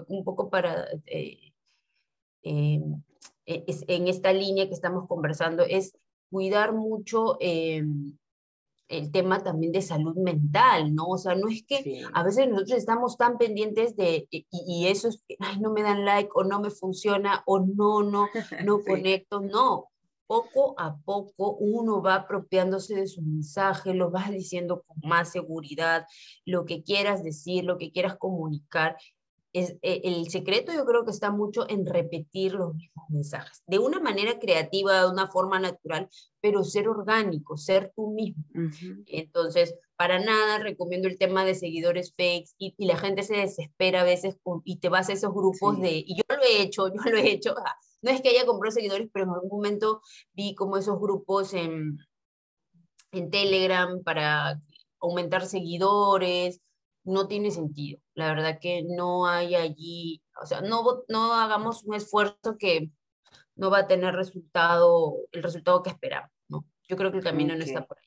un 0.08 0.24
poco 0.24 0.48
para... 0.48 0.86
Eh, 1.06 1.52
eh, 2.42 2.80
e, 3.50 3.64
en 3.88 4.08
esta 4.08 4.32
línea 4.32 4.68
que 4.68 4.74
estamos 4.74 5.08
conversando 5.08 5.64
es 5.64 5.96
cuidar 6.30 6.72
mucho 6.72 7.36
eh, 7.40 7.82
el 8.90 9.12
tema 9.12 9.42
también 9.42 9.72
de 9.72 9.82
salud 9.82 10.16
mental, 10.16 10.94
¿no? 10.94 11.06
O 11.06 11.18
sea, 11.18 11.34
no 11.34 11.48
es 11.48 11.62
que 11.62 12.04
a 12.12 12.22
veces 12.24 12.48
nosotros 12.48 12.78
estamos 12.78 13.16
tan 13.16 13.38
pendientes 13.38 13.96
de, 13.96 14.26
y, 14.30 14.86
eso 14.88 15.08
es, 15.08 15.24
ay, 15.38 15.60
no 15.60 15.72
me 15.72 15.82
dan 15.82 16.04
like, 16.04 16.30
o 16.34 16.44
no 16.44 16.60
me 16.60 16.70
funciona, 16.70 17.42
o 17.46 17.60
no, 17.60 18.02
no, 18.02 18.28
no 18.64 18.80
conecto, 18.82 19.40
no. 19.40 19.88
poco 20.26 20.74
a 20.78 20.96
poco 20.98 21.56
uno 21.56 22.02
va 22.02 22.16
apropiándose 22.16 22.96
de 22.96 23.06
su 23.06 23.22
mensaje, 23.22 23.94
lo 23.94 24.10
vas 24.10 24.30
diciendo 24.30 24.82
con 24.86 25.08
más 25.08 25.30
seguridad, 25.30 26.06
lo 26.44 26.64
que 26.64 26.82
quieras 26.82 27.22
decir, 27.22 27.64
lo 27.64 27.78
que 27.78 27.92
quieras 27.92 28.16
comunicar. 28.16 28.96
Es, 29.52 29.76
eh, 29.82 30.02
el 30.04 30.28
secreto 30.30 30.72
yo 30.72 30.84
creo 30.84 31.04
que 31.04 31.10
está 31.10 31.30
mucho 31.30 31.68
en 31.68 31.84
repetir 31.84 32.52
los 32.52 32.74
mismos 32.74 33.06
mensajes, 33.08 33.62
de 33.66 33.78
una 33.78 33.98
manera 33.98 34.38
creativa, 34.38 35.02
de 35.02 35.10
una 35.10 35.28
forma 35.28 35.58
natural, 35.58 36.08
pero 36.40 36.62
ser 36.62 36.88
orgánico, 36.88 37.56
ser 37.56 37.92
tú 37.96 38.12
mismo. 38.12 38.44
Entonces, 39.06 39.74
para 39.96 40.18
nada 40.18 40.58
recomiendo 40.58 41.08
el 41.08 41.18
tema 41.18 41.44
de 41.44 41.54
seguidores 41.54 42.14
fakes 42.16 42.52
y, 42.58 42.74
la 42.86 42.96
gente 42.96 43.22
se 43.22 43.36
desespera 43.36 44.00
a 44.02 44.04
veces 44.04 44.36
y 44.64 44.78
te 44.78 44.88
vas 44.88 45.08
a 45.08 45.12
esos 45.12 45.34
grupos 45.34 45.80
de, 45.80 45.92
y 46.06 46.16
yo 46.16 46.22
lo 46.28 46.42
he 46.42 46.62
hecho, 46.62 46.88
yo 46.94 47.10
lo 47.10 47.18
he 47.18 47.30
hecho, 47.30 47.54
no 48.02 48.10
es 48.10 48.22
que 48.22 48.30
haya 48.30 48.46
comprado 48.46 48.72
seguidores, 48.72 49.08
pero 49.12 49.26
en 49.26 49.32
algún 49.32 49.50
momento 49.50 50.00
vi 50.32 50.54
como 50.54 50.76
esos 50.76 50.98
grupos 50.98 51.52
en, 51.54 51.98
en 53.12 53.30
Telegram 53.30 54.02
para 54.02 54.60
aumentar 55.00 55.46
seguidores, 55.46 56.60
no 57.04 57.28
tiene 57.28 57.50
sentido. 57.50 58.00
La 58.14 58.32
verdad 58.32 58.58
que 58.60 58.82
no 58.82 59.26
hay 59.26 59.54
allí, 59.54 60.22
o 60.42 60.46
sea, 60.46 60.60
no, 60.60 61.04
no 61.08 61.34
hagamos 61.34 61.84
un 61.84 61.94
esfuerzo 61.94 62.56
que 62.58 62.90
no 63.56 63.70
va 63.70 63.80
a 63.80 63.86
tener 63.86 64.14
resultado, 64.14 65.16
el 65.32 65.42
resultado 65.42 65.82
que 65.82 65.90
esperamos, 65.90 66.30
¿no? 66.48 66.66
Yo 66.88 66.96
creo 66.96 67.10
que 67.10 67.18
el 67.18 67.24
camino 67.24 67.54
no 67.54 67.62
está 67.62 67.86
por 67.86 67.98
ahí. 67.98 68.06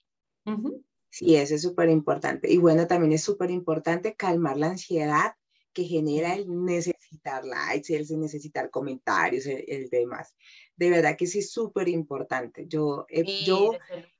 Sí, 1.09 1.35
eso 1.35 1.53
es 1.53 1.61
súper 1.61 1.89
importante. 1.89 2.51
Y 2.51 2.57
bueno, 2.57 2.87
también 2.87 3.13
es 3.13 3.23
súper 3.23 3.51
importante 3.51 4.15
calmar 4.15 4.57
la 4.57 4.67
ansiedad 4.67 5.35
que 5.71 5.83
genera 5.83 6.35
el 6.35 6.47
necesitar 6.65 7.45
likes, 7.45 7.95
el 7.95 8.19
necesitar 8.19 8.69
comentarios, 8.69 9.45
el, 9.45 9.89
demás. 9.89 10.33
De 10.75 10.89
verdad 10.89 11.15
que 11.17 11.27
sí 11.27 11.39
es 11.39 11.51
súper 11.51 11.87
importante. 11.87 12.65
Yo, 12.67 13.05
eh, 13.09 13.43
yo 13.43 13.71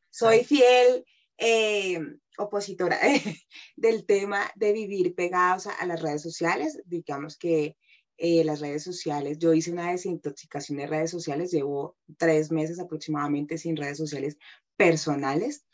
soy 0.09 0.43
fiel 0.43 1.03
eh, 1.37 1.99
opositora 2.37 2.99
del 3.75 4.05
tema 4.05 4.51
de 4.55 4.73
vivir 4.73 5.15
pegados 5.15 5.67
a, 5.67 5.85
las 5.85 6.01
redes 6.01 6.21
sociales. 6.21 6.81
Digamos 6.85 7.37
que 7.37 7.77
eh, 8.17 8.43
las 8.43 8.59
redes 8.59 8.83
sociales, 8.83 9.39
yo 9.39 9.53
hice 9.53 9.71
una 9.71 9.91
desintoxicación 9.91 10.77
de 10.77 10.87
redes 10.87 11.11
sociales, 11.11 11.51
llevo 11.51 11.97
tres 12.17 12.51
meses 12.51 12.79
aproximadamente 12.79 13.57
sin 13.57 13.75
redes 13.75 13.97
sociales 13.97 14.37
personales, 14.77 15.65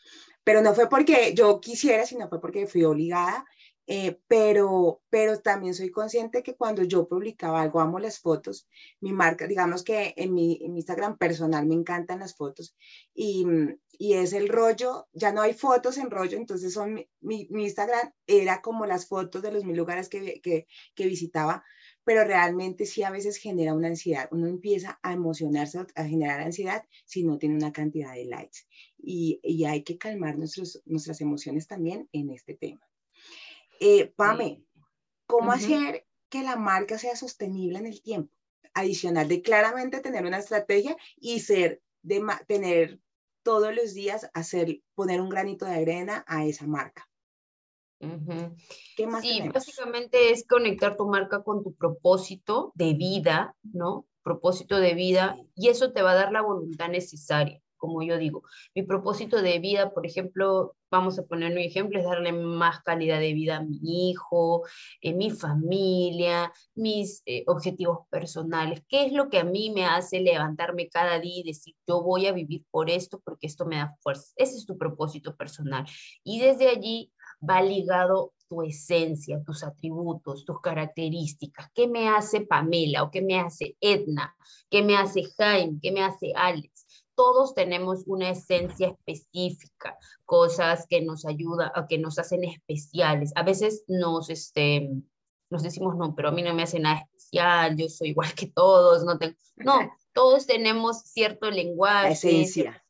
pero 0.44 0.62
no 0.62 0.74
fue 0.74 0.88
porque 0.88 1.34
yo 1.34 1.60
quisiera, 1.60 2.06
sino 2.06 2.28
fue 2.28 2.40
porque 2.40 2.66
fui 2.66 2.84
obligada 2.84 3.44
eh, 3.92 4.20
pero, 4.28 5.02
pero 5.10 5.40
también 5.40 5.74
soy 5.74 5.90
consciente 5.90 6.44
que 6.44 6.54
cuando 6.54 6.84
yo 6.84 7.08
publicaba 7.08 7.60
algo, 7.60 7.80
amo 7.80 7.98
las 7.98 8.20
fotos, 8.20 8.68
mi 9.00 9.12
marca, 9.12 9.48
digamos 9.48 9.82
que 9.82 10.14
en 10.16 10.32
mi, 10.32 10.60
Instagram 10.62 11.18
personal 11.18 11.66
me 11.66 11.74
encantan 11.74 12.20
las 12.20 12.36
fotos 12.36 12.76
y, 13.12 13.44
y, 13.98 14.12
es 14.12 14.32
el 14.32 14.48
rollo, 14.48 15.08
ya 15.12 15.32
no 15.32 15.42
hay 15.42 15.54
fotos 15.54 15.98
en 15.98 16.08
rollo, 16.08 16.38
entonces 16.38 16.72
son, 16.72 17.04
mi, 17.20 17.48
mi 17.50 17.64
Instagram 17.64 18.12
era 18.28 18.62
como 18.62 18.86
las 18.86 19.08
fotos 19.08 19.42
de 19.42 19.50
los 19.50 19.64
mil 19.64 19.76
lugares 19.76 20.08
que, 20.08 20.40
que, 20.40 20.68
que 20.94 21.06
visitaba, 21.06 21.64
pero 22.04 22.22
realmente 22.22 22.86
sí 22.86 23.02
a 23.02 23.10
veces 23.10 23.38
genera 23.38 23.74
una 23.74 23.88
ansiedad. 23.88 24.28
Uno 24.30 24.46
empieza 24.46 25.00
a 25.02 25.12
emocionarse, 25.14 25.80
a 25.96 26.04
generar 26.04 26.40
ansiedad 26.40 26.84
si 27.06 27.24
no 27.24 27.38
tiene 27.38 27.56
una 27.56 27.72
cantidad 27.72 28.14
de 28.14 28.26
likes. 28.26 28.60
Y, 28.98 29.40
y 29.42 29.64
hay 29.64 29.82
que 29.82 29.98
calmar 29.98 30.38
nuestros, 30.38 30.80
nuestras 30.86 31.20
emociones 31.20 31.66
también 31.66 32.08
en 32.12 32.30
este 32.30 32.54
tema. 32.54 32.89
Eh, 33.80 34.12
Pame, 34.14 34.62
¿cómo 35.26 35.52
hacer 35.52 36.06
que 36.28 36.42
la 36.42 36.56
marca 36.56 36.98
sea 36.98 37.16
sostenible 37.16 37.78
en 37.78 37.86
el 37.86 38.02
tiempo? 38.02 38.32
Adicional 38.74 39.26
de 39.26 39.40
claramente 39.42 40.00
tener 40.00 40.24
una 40.24 40.38
estrategia 40.38 40.96
y 41.16 41.40
ser, 41.40 41.82
de 42.02 42.22
tener 42.46 43.00
todos 43.42 43.74
los 43.74 43.94
días, 43.94 44.30
hacer, 44.34 44.82
poner 44.94 45.20
un 45.20 45.30
granito 45.30 45.64
de 45.64 45.76
arena 45.76 46.24
a 46.28 46.44
esa 46.44 46.66
marca. 46.66 47.08
¿Qué 48.96 49.06
más 49.06 49.22
sí, 49.22 49.42
básicamente 49.52 50.30
es 50.30 50.46
conectar 50.46 50.96
tu 50.96 51.06
marca 51.06 51.42
con 51.42 51.62
tu 51.62 51.74
propósito 51.74 52.72
de 52.74 52.94
vida, 52.94 53.56
¿no? 53.62 54.06
Propósito 54.22 54.78
de 54.78 54.94
vida, 54.94 55.36
y 55.54 55.68
eso 55.68 55.92
te 55.92 56.02
va 56.02 56.12
a 56.12 56.16
dar 56.16 56.32
la 56.32 56.42
voluntad 56.42 56.88
necesaria 56.88 57.62
como 57.80 58.02
yo 58.02 58.18
digo. 58.18 58.44
Mi 58.74 58.84
propósito 58.84 59.42
de 59.42 59.58
vida, 59.58 59.92
por 59.92 60.06
ejemplo, 60.06 60.76
vamos 60.90 61.18
a 61.18 61.24
poner 61.24 61.50
un 61.52 61.58
ejemplo, 61.58 61.98
es 61.98 62.04
darle 62.04 62.32
más 62.32 62.82
calidad 62.82 63.18
de 63.18 63.32
vida 63.32 63.56
a 63.56 63.64
mi 63.64 64.10
hijo, 64.10 64.62
eh, 65.00 65.14
mi 65.14 65.30
familia, 65.30 66.52
mis 66.74 67.22
eh, 67.26 67.44
objetivos 67.46 68.06
personales. 68.10 68.82
¿Qué 68.88 69.06
es 69.06 69.12
lo 69.12 69.30
que 69.30 69.38
a 69.38 69.44
mí 69.44 69.70
me 69.70 69.86
hace 69.86 70.20
levantarme 70.20 70.88
cada 70.88 71.18
día 71.18 71.40
y 71.40 71.42
decir, 71.42 71.74
yo 71.88 72.02
voy 72.02 72.26
a 72.26 72.32
vivir 72.32 72.64
por 72.70 72.90
esto 72.90 73.20
porque 73.24 73.46
esto 73.46 73.66
me 73.66 73.76
da 73.76 73.96
fuerza? 74.00 74.32
Ese 74.36 74.56
es 74.56 74.66
tu 74.66 74.78
propósito 74.78 75.36
personal. 75.36 75.86
Y 76.22 76.40
desde 76.40 76.68
allí 76.68 77.12
va 77.48 77.62
ligado 77.62 78.34
tu 78.50 78.62
esencia, 78.62 79.40
tus 79.44 79.62
atributos, 79.62 80.44
tus 80.44 80.60
características. 80.60 81.70
¿Qué 81.72 81.86
me 81.86 82.08
hace 82.08 82.40
Pamela 82.40 83.04
o 83.04 83.10
qué 83.10 83.22
me 83.22 83.38
hace 83.38 83.76
Edna? 83.80 84.34
¿Qué 84.68 84.82
me 84.82 84.96
hace 84.96 85.22
Jaime? 85.38 85.78
¿Qué 85.80 85.92
me 85.92 86.02
hace 86.02 86.32
Alex? 86.34 86.84
Todos 87.20 87.52
tenemos 87.54 88.04
una 88.06 88.30
esencia 88.30 88.88
específica, 88.88 89.98
cosas 90.24 90.86
que 90.88 91.02
nos 91.02 91.26
ayudan, 91.26 91.70
que 91.86 91.98
nos 91.98 92.18
hacen 92.18 92.44
especiales. 92.44 93.30
A 93.34 93.42
veces 93.42 93.84
nos, 93.88 94.30
este, 94.30 94.88
nos 95.50 95.62
decimos, 95.62 95.98
no, 95.98 96.14
pero 96.14 96.30
a 96.30 96.32
mí 96.32 96.40
no 96.40 96.54
me 96.54 96.62
hace 96.62 96.80
nada 96.80 97.00
especial, 97.00 97.76
yo 97.76 97.90
soy 97.90 98.08
igual 98.08 98.32
que 98.34 98.46
todos, 98.46 99.04
no 99.04 99.18
tengo... 99.18 99.34
No, 99.56 99.92
todos 100.14 100.46
tenemos 100.46 101.02
cierto 101.02 101.50
lenguaje. 101.50 102.12
esencia. 102.12 102.82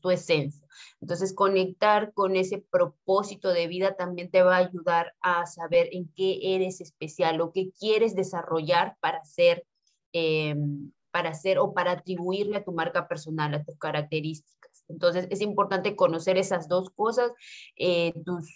Tu 0.00 0.10
esencia. 0.10 0.66
Entonces, 1.00 1.32
conectar 1.32 2.12
con 2.14 2.34
ese 2.34 2.58
propósito 2.58 3.50
de 3.50 3.68
vida 3.68 3.94
también 3.94 4.28
te 4.28 4.42
va 4.42 4.56
a 4.56 4.66
ayudar 4.66 5.14
a 5.20 5.46
saber 5.46 5.88
en 5.92 6.12
qué 6.16 6.56
eres 6.56 6.80
especial 6.80 7.40
o 7.40 7.52
qué 7.52 7.70
quieres 7.78 8.16
desarrollar 8.16 8.96
para 8.98 9.24
ser 9.24 9.64
em, 10.12 10.90
para 11.16 11.30
hacer 11.30 11.58
o 11.58 11.72
para 11.72 11.92
atribuirle 11.92 12.58
a 12.58 12.62
tu 12.64 12.72
marca 12.72 13.08
personal, 13.08 13.54
a 13.54 13.64
tus 13.64 13.78
características. 13.78 14.84
Entonces, 14.86 15.26
es 15.30 15.40
importante 15.40 15.96
conocer 15.96 16.36
esas 16.36 16.68
dos 16.68 16.90
cosas, 16.90 17.32
eh, 17.74 18.12
tus, 18.26 18.54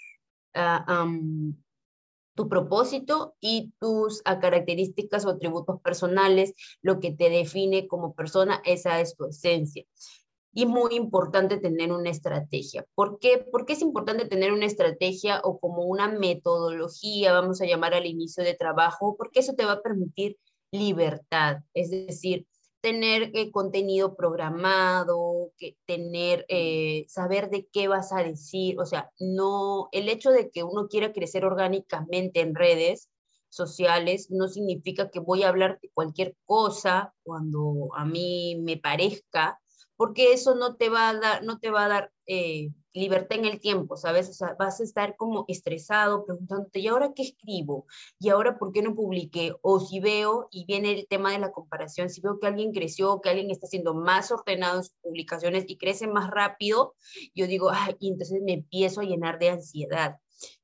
ah, 0.52 1.08
tu 2.34 2.50
propósito 2.50 3.34
y 3.40 3.72
tus 3.80 4.20
ah, 4.26 4.40
características 4.40 5.24
o 5.24 5.30
atributos 5.30 5.80
personales, 5.80 6.52
lo 6.82 7.00
que 7.00 7.12
te 7.12 7.30
define 7.30 7.88
como 7.88 8.12
persona, 8.14 8.60
esa 8.66 9.00
es 9.00 9.16
tu 9.16 9.24
esencia. 9.24 9.86
Y 10.52 10.66
muy 10.66 10.96
importante 10.96 11.56
tener 11.56 11.92
una 11.92 12.10
estrategia. 12.10 12.84
¿Por 12.94 13.20
qué? 13.20 13.38
Porque 13.50 13.72
es 13.72 13.80
importante 13.80 14.26
tener 14.26 14.52
una 14.52 14.66
estrategia 14.66 15.40
o 15.44 15.58
como 15.58 15.84
una 15.84 16.08
metodología, 16.08 17.32
vamos 17.32 17.62
a 17.62 17.64
llamar 17.64 17.94
al 17.94 18.04
inicio 18.04 18.44
de 18.44 18.52
trabajo, 18.52 19.16
porque 19.16 19.40
eso 19.40 19.54
te 19.54 19.64
va 19.64 19.72
a 19.72 19.82
permitir 19.82 20.36
libertad, 20.72 21.58
es 21.74 21.90
decir, 21.90 22.46
tener 22.80 23.30
eh, 23.34 23.50
contenido 23.50 24.16
programado, 24.16 25.52
que 25.58 25.76
tener, 25.86 26.46
eh, 26.48 27.04
saber 27.08 27.50
de 27.50 27.66
qué 27.72 27.88
vas 27.88 28.12
a 28.12 28.22
decir, 28.22 28.78
o 28.80 28.86
sea, 28.86 29.10
no, 29.18 29.88
el 29.92 30.08
hecho 30.08 30.30
de 30.30 30.50
que 30.50 30.64
uno 30.64 30.88
quiera 30.88 31.12
crecer 31.12 31.44
orgánicamente 31.44 32.40
en 32.40 32.54
redes 32.54 33.10
sociales 33.48 34.30
no 34.30 34.48
significa 34.48 35.10
que 35.10 35.20
voy 35.20 35.42
a 35.42 35.48
hablar 35.48 35.78
de 35.82 35.90
cualquier 35.92 36.36
cosa 36.46 37.12
cuando 37.22 37.88
a 37.96 38.04
mí 38.04 38.56
me 38.62 38.76
parezca, 38.76 39.60
porque 39.96 40.32
eso 40.32 40.54
no 40.54 40.76
te 40.76 40.88
va 40.88 41.10
a 41.10 41.14
dar, 41.14 41.44
no 41.44 41.58
te 41.58 41.70
va 41.70 41.84
a 41.84 41.88
dar 41.88 42.12
eh, 42.32 42.70
libertad 42.92 43.38
en 43.38 43.44
el 43.44 43.58
tiempo, 43.58 43.96
¿sabes? 43.96 44.28
O 44.28 44.32
sea, 44.32 44.54
vas 44.56 44.78
a 44.78 44.84
estar 44.84 45.16
como 45.16 45.44
estresado 45.48 46.24
preguntándote, 46.24 46.78
¿y 46.78 46.86
ahora 46.86 47.12
qué 47.12 47.22
escribo? 47.22 47.86
¿Y 48.20 48.28
ahora 48.28 48.56
por 48.56 48.70
qué 48.72 48.82
no 48.82 48.94
publiqué? 48.94 49.52
O 49.62 49.80
si 49.80 49.98
veo, 49.98 50.46
y 50.52 50.64
viene 50.64 50.92
el 50.92 51.08
tema 51.08 51.32
de 51.32 51.40
la 51.40 51.50
comparación, 51.50 52.08
si 52.08 52.20
veo 52.20 52.38
que 52.38 52.46
alguien 52.46 52.72
creció, 52.72 53.20
que 53.20 53.30
alguien 53.30 53.50
está 53.50 53.66
siendo 53.66 53.94
más 53.94 54.30
ordenado 54.30 54.78
en 54.78 54.84
sus 54.84 54.94
publicaciones 55.02 55.64
y 55.66 55.76
crece 55.76 56.06
más 56.06 56.30
rápido, 56.30 56.94
yo 57.34 57.48
digo, 57.48 57.70
ay, 57.70 57.96
y 57.98 58.10
entonces 58.10 58.40
me 58.42 58.52
empiezo 58.52 59.00
a 59.00 59.04
llenar 59.04 59.40
de 59.40 59.50
ansiedad. 59.50 60.18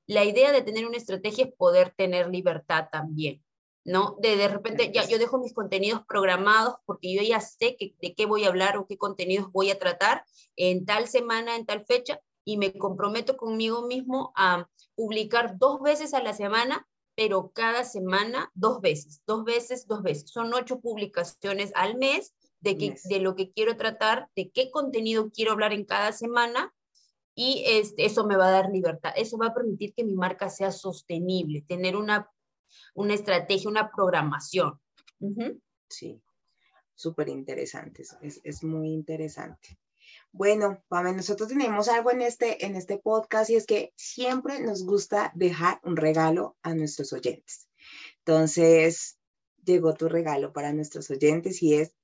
La 0.06 0.24
idea 0.24 0.52
de 0.52 0.62
tener 0.62 0.86
una 0.86 0.98
estrategia 0.98 1.46
es 1.46 1.52
poder 1.52 1.92
tener 1.96 2.28
libertad 2.28 2.86
también. 2.92 3.42
¿No? 3.86 4.16
De 4.20 4.36
de 4.36 4.48
repente 4.48 4.90
ya 4.92 5.06
yo 5.06 5.18
dejo 5.18 5.38
mis 5.38 5.54
contenidos 5.54 6.02
programados 6.06 6.74
porque 6.84 7.14
yo 7.14 7.22
ya 7.22 7.40
sé 7.40 7.76
que, 7.76 7.94
de 8.02 8.14
qué 8.14 8.26
voy 8.26 8.44
a 8.44 8.48
hablar 8.48 8.76
o 8.76 8.86
qué 8.86 8.98
contenidos 8.98 9.50
voy 9.52 9.70
a 9.70 9.78
tratar 9.78 10.24
en 10.56 10.84
tal 10.84 11.08
semana, 11.08 11.56
en 11.56 11.66
tal 11.66 11.84
fecha, 11.86 12.20
y 12.44 12.58
me 12.58 12.72
comprometo 12.76 13.36
conmigo 13.36 13.86
mismo 13.86 14.32
a 14.36 14.68
publicar 14.94 15.56
dos 15.58 15.80
veces 15.80 16.14
a 16.14 16.22
la 16.22 16.32
semana, 16.32 16.86
pero 17.14 17.50
cada 17.52 17.84
semana 17.84 18.50
dos 18.54 18.80
veces, 18.80 19.22
dos 19.26 19.44
veces, 19.44 19.86
dos 19.86 20.02
veces. 20.02 20.30
Son 20.30 20.52
ocho 20.52 20.80
publicaciones 20.80 21.72
al 21.74 21.96
mes 21.96 22.34
de, 22.60 22.76
que, 22.76 22.96
de 23.04 23.20
lo 23.20 23.34
que 23.36 23.52
quiero 23.52 23.76
tratar, 23.76 24.28
de 24.36 24.50
qué 24.50 24.70
contenido 24.70 25.30
quiero 25.30 25.52
hablar 25.52 25.72
en 25.72 25.84
cada 25.84 26.12
semana 26.12 26.72
y 27.34 27.64
este, 27.66 28.06
eso 28.06 28.26
me 28.26 28.36
va 28.36 28.48
a 28.48 28.52
dar 28.52 28.70
libertad. 28.70 29.12
Eso 29.16 29.38
va 29.38 29.48
a 29.48 29.54
permitir 29.54 29.92
que 29.94 30.04
mi 30.04 30.14
marca 30.14 30.48
sea 30.48 30.72
sostenible, 30.72 31.62
tener 31.62 31.96
una 31.96 32.30
una 32.94 33.14
estrategia, 33.14 33.70
una 33.70 33.90
programación. 33.90 34.80
Sí. 35.88 36.20
súper 36.94 37.28
interesantes. 37.28 38.16
Es, 38.20 38.40
es, 38.44 38.64
muy 38.64 38.92
interesante. 38.92 39.78
Bueno, 40.32 40.82
Pame, 40.88 41.12
nosotros 41.12 41.48
tenemos 41.48 41.88
algo 41.88 42.10
en 42.10 42.22
este, 42.22 42.64
en 42.66 42.76
este 42.76 42.98
podcast 42.98 43.50
y 43.50 43.56
es 43.56 43.66
que 43.66 43.92
siempre 43.96 44.60
nos 44.60 44.84
gusta 44.84 45.32
dejar 45.34 45.80
un 45.84 45.96
regalo 45.96 46.56
a 46.62 46.74
nuestros 46.74 47.12
oyentes. 47.12 47.68
Entonces, 48.18 49.18
llegó 49.64 49.94
tu 49.94 50.08
regalo 50.08 50.52
para 50.52 50.72
nuestros 50.72 51.10
oyentes 51.10 51.62
y 51.62 51.74
es, 51.74 51.94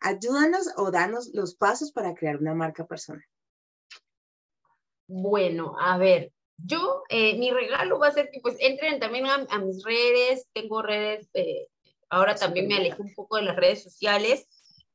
ayúdanos 0.00 0.68
o 0.76 0.90
danos 0.90 1.30
los 1.32 1.54
pasos 1.54 1.92
para 1.92 2.14
crear 2.14 2.36
una 2.36 2.54
marca 2.54 2.86
personal. 2.86 3.24
Bueno, 5.06 5.74
a 5.80 5.96
ver, 5.96 6.32
yo, 6.58 7.04
eh, 7.08 7.38
mi 7.38 7.50
regalo 7.50 7.98
va 7.98 8.08
a 8.08 8.12
ser 8.12 8.30
que 8.30 8.40
pues 8.40 8.56
entren 8.60 8.98
también 8.98 9.26
a, 9.26 9.58
mis 9.58 9.84
redes, 9.84 10.48
tengo 10.52 10.82
redes, 10.82 11.28
eh, 11.34 11.68
ahora 12.10 12.34
también 12.34 12.66
me 12.66 12.76
alejo 12.76 13.02
un 13.02 13.14
poco 13.14 13.36
de 13.36 13.42
las 13.42 13.56
redes 13.56 13.82
sociales, 13.82 14.46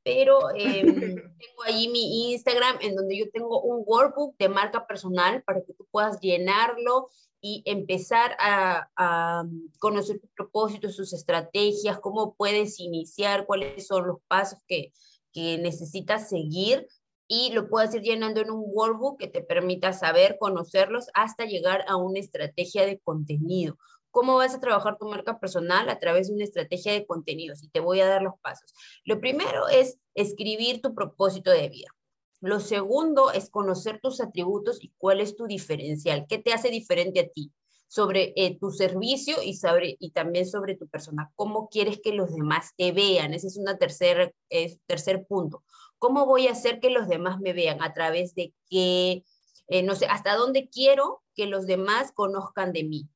pero 0.03 0.49
em, 0.55 1.15
tengo 1.15 1.63
ahí 1.65 1.87
mi 1.87 2.33
Instagram 2.33 2.77
en 2.81 2.95
donde 2.95 3.17
yo 3.17 3.29
tengo 3.31 3.61
un 3.61 3.83
workbook 3.85 4.35
de 4.37 4.49
marca 4.49 4.85
personal 4.85 5.41
para 5.43 5.61
que 5.63 5.73
tú 5.73 5.87
puedas 5.89 6.19
llenarlo 6.19 7.09
y 7.39 7.61
empezar 7.65 8.35
a, 8.39 8.89
a 8.95 9.43
conocer 9.79 10.19
tus 10.19 10.29
propósitos, 10.31 10.95
sus 10.95 11.13
estrategias, 11.13 11.99
cómo 11.99 12.35
puedes 12.35 12.79
iniciar, 12.79 13.45
cuáles 13.45 13.87
son 13.87 14.07
los 14.07 14.17
pasos 14.27 14.59
que, 14.67 14.93
que 15.33 15.57
necesitas 15.57 16.29
seguir 16.29 16.87
y 17.27 17.51
lo 17.53 17.69
puedes 17.69 17.93
ir 17.95 18.01
llenando 18.01 18.41
en 18.41 18.51
un 18.51 18.63
workbook 18.65 19.19
que 19.19 19.27
te 19.27 19.41
permita 19.41 19.93
saber, 19.93 20.37
conocerlos 20.39 21.07
hasta 21.13 21.45
llegar 21.45 21.83
a 21.87 21.95
una 21.95 22.19
estrategia 22.19 22.85
de 22.85 22.99
contenido. 22.99 23.77
¿Cómo 24.11 24.35
vas 24.35 24.53
a 24.53 24.59
trabajar 24.59 24.97
tu 24.97 25.07
marca 25.07 25.39
personal? 25.39 25.89
A 25.89 25.99
través 25.99 26.27
de 26.27 26.35
una 26.35 26.43
estrategia 26.43 26.93
de 26.93 27.05
contenidos 27.05 27.63
y 27.63 27.69
te 27.69 27.79
voy 27.79 27.99
a 27.99 28.07
dar 28.07 28.21
los 28.21 28.35
pasos. 28.41 28.73
Lo 29.05 29.19
primero 29.19 29.67
es 29.69 29.97
escribir 30.13 30.81
tu 30.81 30.93
propósito 30.93 31.49
de 31.49 31.69
vida. 31.69 31.87
Lo 32.39 32.59
segundo 32.59 33.31
es 33.31 33.49
conocer 33.49 33.99
tus 34.01 34.21
atributos 34.21 34.83
y 34.83 34.91
cuál 34.97 35.21
es 35.21 35.35
tu 35.35 35.45
diferencial, 35.47 36.25
qué 36.27 36.37
te 36.37 36.53
hace 36.53 36.69
diferente 36.69 37.21
a 37.21 37.29
ti 37.29 37.51
sobre 37.87 38.33
eh, 38.35 38.57
tu 38.59 38.71
servicio 38.71 39.37
y, 39.43 39.55
sobre, 39.55 39.97
y 39.99 40.11
también 40.11 40.47
sobre 40.47 40.75
tu 40.75 40.87
persona. 40.87 41.31
¿Cómo 41.35 41.69
quieres 41.69 42.01
que 42.03 42.11
los 42.11 42.33
demás 42.33 42.71
te 42.75 42.91
vean? 42.91 43.33
Ese 43.33 43.47
es 43.47 43.57
un 43.57 43.65
tercer, 43.77 44.35
tercer 44.87 45.25
punto. 45.25 45.63
¿Cómo 46.03 46.25
voy 46.25 46.47
a 46.47 46.51
hacer 46.51 46.81
que 46.81 46.89
los 46.89 47.07
demás 47.07 47.39
me 47.39 47.53
vean? 47.53 47.81
¿A 47.81 47.93
través 47.93 48.35
de 48.35 48.53
qué? 48.69 49.23
Eh, 49.69 49.83
no 49.83 49.95
sé, 49.95 50.05
hasta 50.07 50.35
dónde 50.35 50.67
quiero 50.67 51.23
que 51.33 51.45
los 51.45 51.65
demás 51.65 52.11
conozcan 52.11 52.73
de 52.73 52.83
mí, 52.83 53.07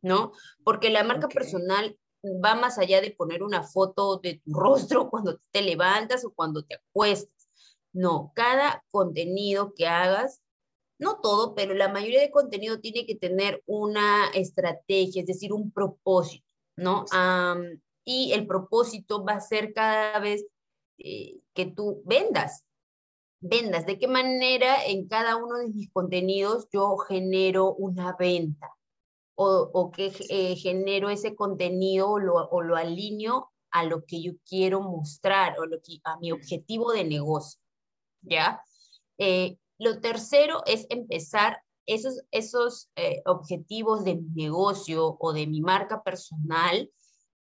¿no? 0.00 0.32
Porque 0.64 0.88
la 0.88 1.04
marca 1.04 1.28
personal 1.28 1.98
va 2.24 2.54
más 2.54 2.78
allá 2.78 3.02
de 3.02 3.10
poner 3.10 3.42
una 3.42 3.62
foto 3.62 4.16
de 4.16 4.40
tu 4.42 4.54
rostro 4.54 5.10
cuando 5.10 5.38
te 5.50 5.60
levantas 5.60 6.24
o 6.24 6.32
cuando 6.32 6.62
te 6.62 6.76
acuestas. 6.76 7.50
No, 7.92 8.32
cada 8.34 8.86
contenido 8.90 9.74
que 9.74 9.86
hagas, 9.86 10.40
no 10.98 11.20
todo, 11.20 11.54
pero 11.54 11.74
la 11.74 11.88
mayoría 11.88 12.22
de 12.22 12.30
contenido 12.30 12.80
tiene 12.80 13.04
que 13.04 13.16
tener 13.16 13.62
una 13.66 14.30
estrategia, 14.32 15.20
es 15.20 15.26
decir, 15.26 15.52
un 15.52 15.70
propósito, 15.72 16.46
¿no? 16.76 17.04
y 18.02 18.32
el 18.32 18.46
propósito 18.46 19.26
va 19.26 19.34
a 19.34 19.40
ser 19.40 19.74
cada 19.74 20.18
vez 20.20 20.46
eh, 21.02 21.40
que 21.54 21.66
tú 21.66 22.02
vendas. 22.04 22.64
Vendas. 23.40 23.86
¿De 23.86 23.98
qué 23.98 24.06
manera 24.06 24.84
en 24.84 25.08
cada 25.08 25.36
uno 25.36 25.56
de 25.58 25.68
mis 25.68 25.90
contenidos 25.90 26.68
yo 26.72 26.96
genero 26.98 27.74
una 27.74 28.14
venta? 28.18 28.68
O, 29.34 29.70
o 29.72 29.90
que 29.90 30.12
eh, 30.28 30.56
genero 30.56 31.08
ese 31.08 31.34
contenido 31.34 32.10
o 32.10 32.18
lo, 32.18 32.34
o 32.34 32.76
alineo 32.76 33.50
a 33.70 33.84
lo 33.84 34.04
que 34.04 34.20
yo 34.20 34.32
quiero 34.46 34.82
mostrar 34.82 35.58
o 35.58 35.64
lo 35.64 35.80
que, 35.80 35.98
a 36.04 36.18
mi 36.18 36.32
objetivo 36.32 36.92
de 36.92 37.04
negocio. 37.04 37.60
¿Ya? 38.20 38.62
Eh, 39.16 39.56
lo 39.78 40.00
tercero 40.00 40.62
es 40.66 40.86
empezar 40.90 41.62
esos, 41.86 42.20
esos 42.30 42.90
objetivos 43.24 44.04
de 44.04 44.16
mi 44.16 44.28
negocio 44.44 45.16
o 45.18 45.32
de 45.32 45.46
mi 45.46 45.62
marca 45.62 46.02
personal, 46.02 46.90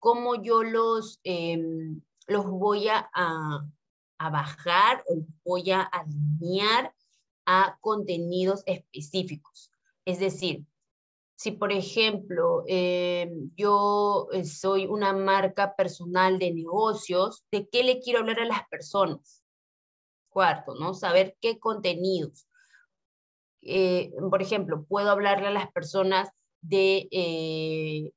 cómo 0.00 0.42
yo 0.42 0.64
los, 0.64 1.20
em, 1.22 2.02
los 2.26 2.46
voy 2.46 2.88
a, 2.88 3.10
a, 3.12 4.30
bajar 4.30 5.04
o 5.06 5.16
los 5.16 5.26
voy 5.44 5.70
a 5.70 5.82
alinear 5.82 6.94
a 7.46 7.76
contenidos 7.80 8.62
específicos. 8.66 9.70
Es 10.06 10.18
decir, 10.18 10.64
si 11.36 11.52
por 11.52 11.72
ejemplo 11.72 12.64
eh, 12.66 13.30
yo 13.56 14.28
eh, 14.32 14.44
soy 14.44 14.86
una 14.86 15.12
marca 15.12 15.74
personal 15.74 16.38
de 16.38 16.52
negocios, 16.54 17.44
¿de 17.50 17.68
qué 17.68 17.82
le 17.82 18.00
quiero 18.00 18.20
hablar 18.20 18.40
a 18.40 18.46
las 18.46 18.66
personas? 18.68 19.42
Cuarto, 20.28 20.74
¿no? 20.74 20.94
Saber 20.94 21.36
qué 21.40 21.58
contenidos. 21.58 22.48
Eh, 23.62 24.12
por 24.30 24.42
ejemplo, 24.42 24.84
puedo 24.84 25.10
hablarle 25.10 25.48
a 25.48 25.52
las 25.52 25.70
personas 25.72 26.28
de, 26.60 28.12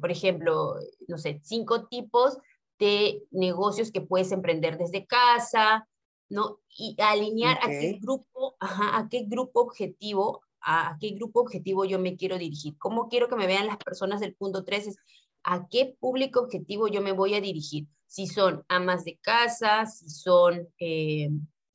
por 0.00 0.10
ejemplo, 0.10 0.74
no 1.08 1.18
sé, 1.18 1.40
cinco 1.42 1.86
tipos 1.88 2.38
de 2.80 3.22
negocios 3.30 3.92
que 3.92 4.00
puedes 4.00 4.32
emprender 4.32 4.78
desde 4.78 5.06
casa, 5.06 5.86
¿no? 6.30 6.58
Y 6.76 6.96
alinear 6.98 7.58
a 7.62 7.68
qué 7.68 7.98
grupo, 8.00 8.56
ajá, 8.58 8.98
a 8.98 9.08
qué 9.08 9.24
grupo 9.24 9.60
objetivo, 9.60 10.40
a, 10.62 10.96
qué 10.98 11.10
grupo 11.10 11.40
objetivo 11.40 11.84
yo 11.84 11.98
me 11.98 12.16
quiero 12.16 12.38
dirigir. 12.38 12.76
¿Cómo 12.78 13.08
quiero 13.08 13.28
que 13.28 13.36
me 13.36 13.46
vean 13.46 13.66
las 13.66 13.76
personas 13.76 14.20
del 14.20 14.34
punto 14.34 14.64
3? 14.64 14.86
Es 14.88 14.96
a 15.44 15.68
qué 15.68 15.94
público 16.00 16.40
objetivo 16.40 16.88
yo 16.88 17.02
me 17.02 17.12
voy 17.12 17.34
a 17.34 17.40
dirigir. 17.40 17.86
Si 18.06 18.26
son 18.26 18.64
amas 18.68 19.04
de 19.04 19.18
casa, 19.18 19.84
si 19.84 20.08
son 20.08 20.68
eh, 20.78 21.28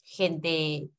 gente 0.03 0.89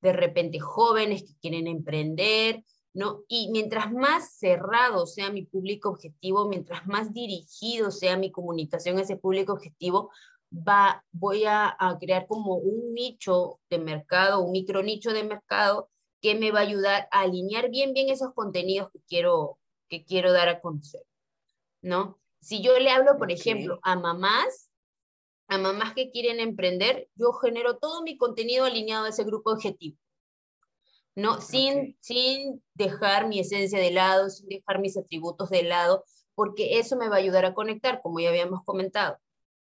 de 0.00 0.12
repente 0.12 0.58
jóvenes 0.58 1.22
que 1.22 1.34
quieren 1.38 1.66
emprender, 1.66 2.64
¿no? 2.92 3.22
Y 3.28 3.50
mientras 3.50 3.92
más 3.92 4.32
cerrado 4.34 5.06
sea 5.06 5.30
mi 5.30 5.42
público 5.44 5.90
objetivo, 5.90 6.48
mientras 6.48 6.86
más 6.86 7.12
dirigido 7.12 7.90
sea 7.90 8.16
mi 8.16 8.30
comunicación 8.30 8.98
a 8.98 9.02
ese 9.02 9.16
público 9.16 9.52
objetivo, 9.52 10.10
va, 10.52 11.04
voy 11.12 11.44
a, 11.46 11.76
crear 12.00 12.26
como 12.26 12.56
un 12.56 12.92
nicho 12.94 13.60
de 13.70 13.78
mercado, 13.78 14.40
un 14.40 14.52
micro 14.52 14.82
nicho 14.82 15.12
de 15.12 15.24
mercado 15.24 15.88
que 16.20 16.34
me 16.34 16.50
va 16.50 16.60
a 16.60 16.62
ayudar 16.62 17.08
a 17.12 17.20
alinear 17.20 17.70
bien, 17.70 17.92
bien 17.92 18.10
esos 18.10 18.34
contenidos 18.34 18.90
que 18.92 19.00
quiero, 19.06 19.58
que 19.88 20.04
quiero 20.04 20.32
dar 20.32 20.48
a 20.48 20.60
conocer, 20.60 21.02
¿no? 21.82 22.18
Si 22.40 22.62
yo 22.62 22.78
le 22.78 22.90
hablo, 22.90 23.16
por 23.18 23.30
ejemplo, 23.30 23.78
a 23.82 23.96
mamás, 23.96 24.70
a 25.48 25.58
mamás 25.58 25.94
que 25.94 26.10
quieren 26.10 26.40
emprender, 26.40 27.08
yo 27.14 27.32
genero 27.32 27.78
todo 27.78 28.02
mi 28.02 28.16
contenido 28.16 28.64
alineado 28.64 29.04
a 29.04 29.10
ese 29.10 29.24
grupo 29.24 29.50
objetivo. 29.50 29.98
¿No? 31.14 31.40
Sin, 31.40 31.96
sin 32.00 32.62
dejar 32.74 33.28
mi 33.28 33.40
esencia 33.40 33.78
de 33.78 33.90
lado, 33.90 34.30
sin 34.30 34.48
dejar 34.48 34.80
mis 34.80 34.96
atributos 34.96 35.50
de 35.50 35.62
lado, 35.64 36.04
porque 36.34 36.78
eso 36.78 36.96
me 36.96 37.08
va 37.08 37.16
a 37.16 37.18
ayudar 37.18 37.44
a 37.44 37.54
conectar, 37.54 38.00
como 38.02 38.20
ya 38.20 38.30
habíamos 38.30 38.64
comentado, 38.64 39.18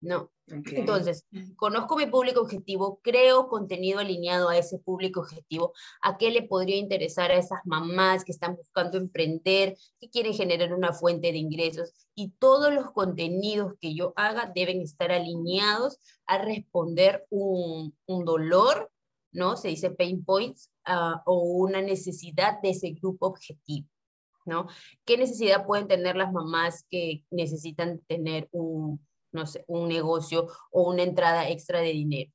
¿no? 0.00 0.30
Entonces, 0.48 1.24
conozco 1.56 1.96
mi 1.96 2.06
público 2.06 2.40
objetivo, 2.40 3.00
creo 3.02 3.48
contenido 3.48 4.00
alineado 4.00 4.48
a 4.48 4.58
ese 4.58 4.78
público 4.78 5.20
objetivo, 5.20 5.72
a 6.02 6.18
qué 6.18 6.30
le 6.30 6.42
podría 6.42 6.76
interesar 6.76 7.30
a 7.30 7.36
esas 7.36 7.60
mamás 7.64 8.24
que 8.24 8.32
están 8.32 8.56
buscando 8.56 8.98
emprender, 8.98 9.76
que 10.00 10.10
quieren 10.10 10.34
generar 10.34 10.74
una 10.74 10.92
fuente 10.92 11.30
de 11.32 11.38
ingresos, 11.38 11.92
y 12.14 12.30
todos 12.38 12.72
los 12.72 12.90
contenidos 12.92 13.74
que 13.80 13.94
yo 13.94 14.12
haga 14.16 14.50
deben 14.54 14.82
estar 14.82 15.12
alineados 15.12 16.00
a 16.26 16.38
responder 16.38 17.24
un, 17.30 17.96
un 18.06 18.24
dolor, 18.24 18.90
¿no? 19.30 19.56
Se 19.56 19.68
dice 19.68 19.90
pain 19.90 20.24
points 20.24 20.71
Ah, 20.84 21.22
o 21.26 21.42
una 21.42 21.80
necesidad 21.80 22.60
de 22.60 22.70
ese 22.70 22.90
grupo 22.90 23.26
objetivo, 23.26 23.88
¿no? 24.44 24.66
¿Qué 25.04 25.16
necesidad 25.16 25.64
pueden 25.64 25.86
tener 25.86 26.16
las 26.16 26.32
mamás 26.32 26.84
que 26.90 27.24
necesitan 27.30 28.00
tener 28.08 28.48
un, 28.50 29.06
no 29.30 29.46
sé, 29.46 29.64
un 29.68 29.88
negocio 29.88 30.48
o 30.72 30.90
una 30.90 31.04
entrada 31.04 31.48
extra 31.48 31.78
de 31.80 31.92
dinero? 31.92 32.32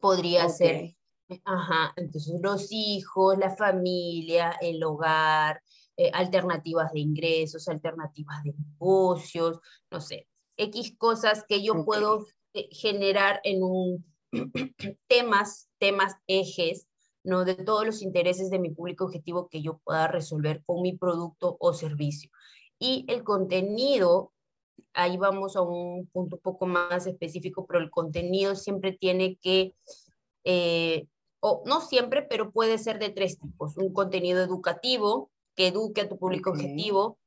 Podría 0.00 0.48
ser, 0.48 0.96
ajá, 1.44 1.92
entonces 1.94 2.34
los 2.42 2.72
hijos, 2.72 3.38
la 3.38 3.54
familia, 3.54 4.56
el 4.60 4.82
hogar, 4.82 5.62
eh, 5.96 6.10
alternativas 6.12 6.92
de 6.92 7.00
ingresos, 7.00 7.68
alternativas 7.68 8.42
de 8.42 8.52
negocios, 8.54 9.60
no 9.92 10.00
sé, 10.00 10.26
X 10.56 10.96
cosas 10.98 11.44
que 11.48 11.62
yo 11.62 11.84
puedo 11.84 12.26
eh, 12.52 12.68
generar 12.72 13.40
en 13.44 13.62
un 13.62 14.04
temas, 15.06 15.68
temas, 15.78 16.16
ejes 16.26 16.88
¿no? 17.24 17.44
de 17.44 17.54
todos 17.54 17.86
los 17.86 18.02
intereses 18.02 18.50
de 18.50 18.58
mi 18.58 18.70
público 18.70 19.04
objetivo 19.04 19.48
que 19.48 19.62
yo 19.62 19.78
pueda 19.78 20.08
resolver 20.08 20.62
con 20.64 20.82
mi 20.82 20.96
producto 20.96 21.56
o 21.60 21.72
servicio. 21.72 22.30
Y 22.78 23.04
el 23.08 23.22
contenido, 23.22 24.32
ahí 24.92 25.16
vamos 25.16 25.56
a 25.56 25.62
un 25.62 26.06
punto 26.08 26.36
un 26.36 26.42
poco 26.42 26.66
más 26.66 27.06
específico, 27.06 27.66
pero 27.66 27.80
el 27.80 27.90
contenido 27.90 28.56
siempre 28.56 28.92
tiene 28.92 29.36
que, 29.36 29.74
eh, 30.44 31.06
o 31.40 31.62
no 31.66 31.80
siempre, 31.80 32.22
pero 32.22 32.50
puede 32.50 32.78
ser 32.78 32.98
de 32.98 33.10
tres 33.10 33.38
tipos. 33.38 33.76
Un 33.76 33.92
contenido 33.92 34.42
educativo 34.42 35.30
que 35.54 35.68
eduque 35.68 36.02
a 36.02 36.08
tu 36.08 36.18
público 36.18 36.50
objetivo, 36.50 37.18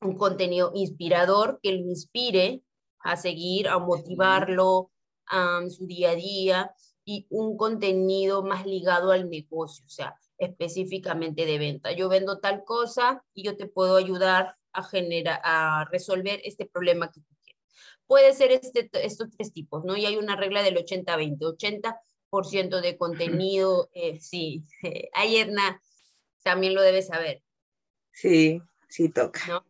un 0.00 0.16
contenido 0.16 0.72
inspirador 0.74 1.58
que 1.62 1.72
lo 1.72 1.78
inspire 1.78 2.62
a 3.00 3.16
seguir, 3.16 3.68
a 3.68 3.78
motivarlo 3.78 4.90
a 5.26 5.60
su 5.68 5.86
día 5.86 6.10
a 6.10 6.14
día 6.14 6.74
y 7.04 7.26
un 7.30 7.56
contenido 7.56 8.42
más 8.42 8.66
ligado 8.66 9.12
al 9.12 9.28
negocio, 9.28 9.84
o 9.86 9.90
sea, 9.90 10.16
específicamente 10.38 11.46
de 11.46 11.58
venta. 11.58 11.92
Yo 11.92 12.08
vendo 12.08 12.38
tal 12.38 12.64
cosa 12.64 13.24
y 13.34 13.44
yo 13.44 13.56
te 13.56 13.66
puedo 13.66 13.96
ayudar 13.96 14.56
a 14.72 14.82
generar, 14.82 15.40
a 15.44 15.86
resolver 15.90 16.40
este 16.44 16.66
problema 16.66 17.10
que 17.10 17.20
tú 17.20 17.34
quieres. 17.42 17.62
Puede 18.06 18.32
ser 18.34 18.52
este, 18.52 18.90
estos 19.04 19.30
tres 19.30 19.52
tipos, 19.52 19.84
¿no? 19.84 19.96
Y 19.96 20.06
hay 20.06 20.16
una 20.16 20.36
regla 20.36 20.62
del 20.62 20.76
80-20, 20.76 21.38
80%, 22.30 22.80
de 22.80 22.96
contenido, 22.96 23.90
eh, 23.92 24.18
sí, 24.20 24.64
eh, 24.82 25.08
Ayerna 25.14 25.80
también 26.42 26.74
lo 26.74 26.82
debes 26.82 27.06
saber. 27.06 27.42
Sí, 28.12 28.60
sí 28.88 29.08
toca. 29.08 29.40
¿no? 29.48 29.64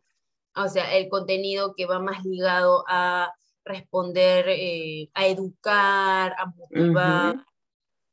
O 0.55 0.69
sea, 0.69 0.95
el 0.95 1.09
contenido 1.09 1.73
que 1.75 1.85
va 1.85 1.99
más 1.99 2.23
ligado 2.25 2.83
a 2.87 3.33
responder, 3.65 4.45
eh, 4.47 5.09
a 5.13 5.27
educar, 5.27 6.35
a 6.37 6.45
motivar, 6.45 7.45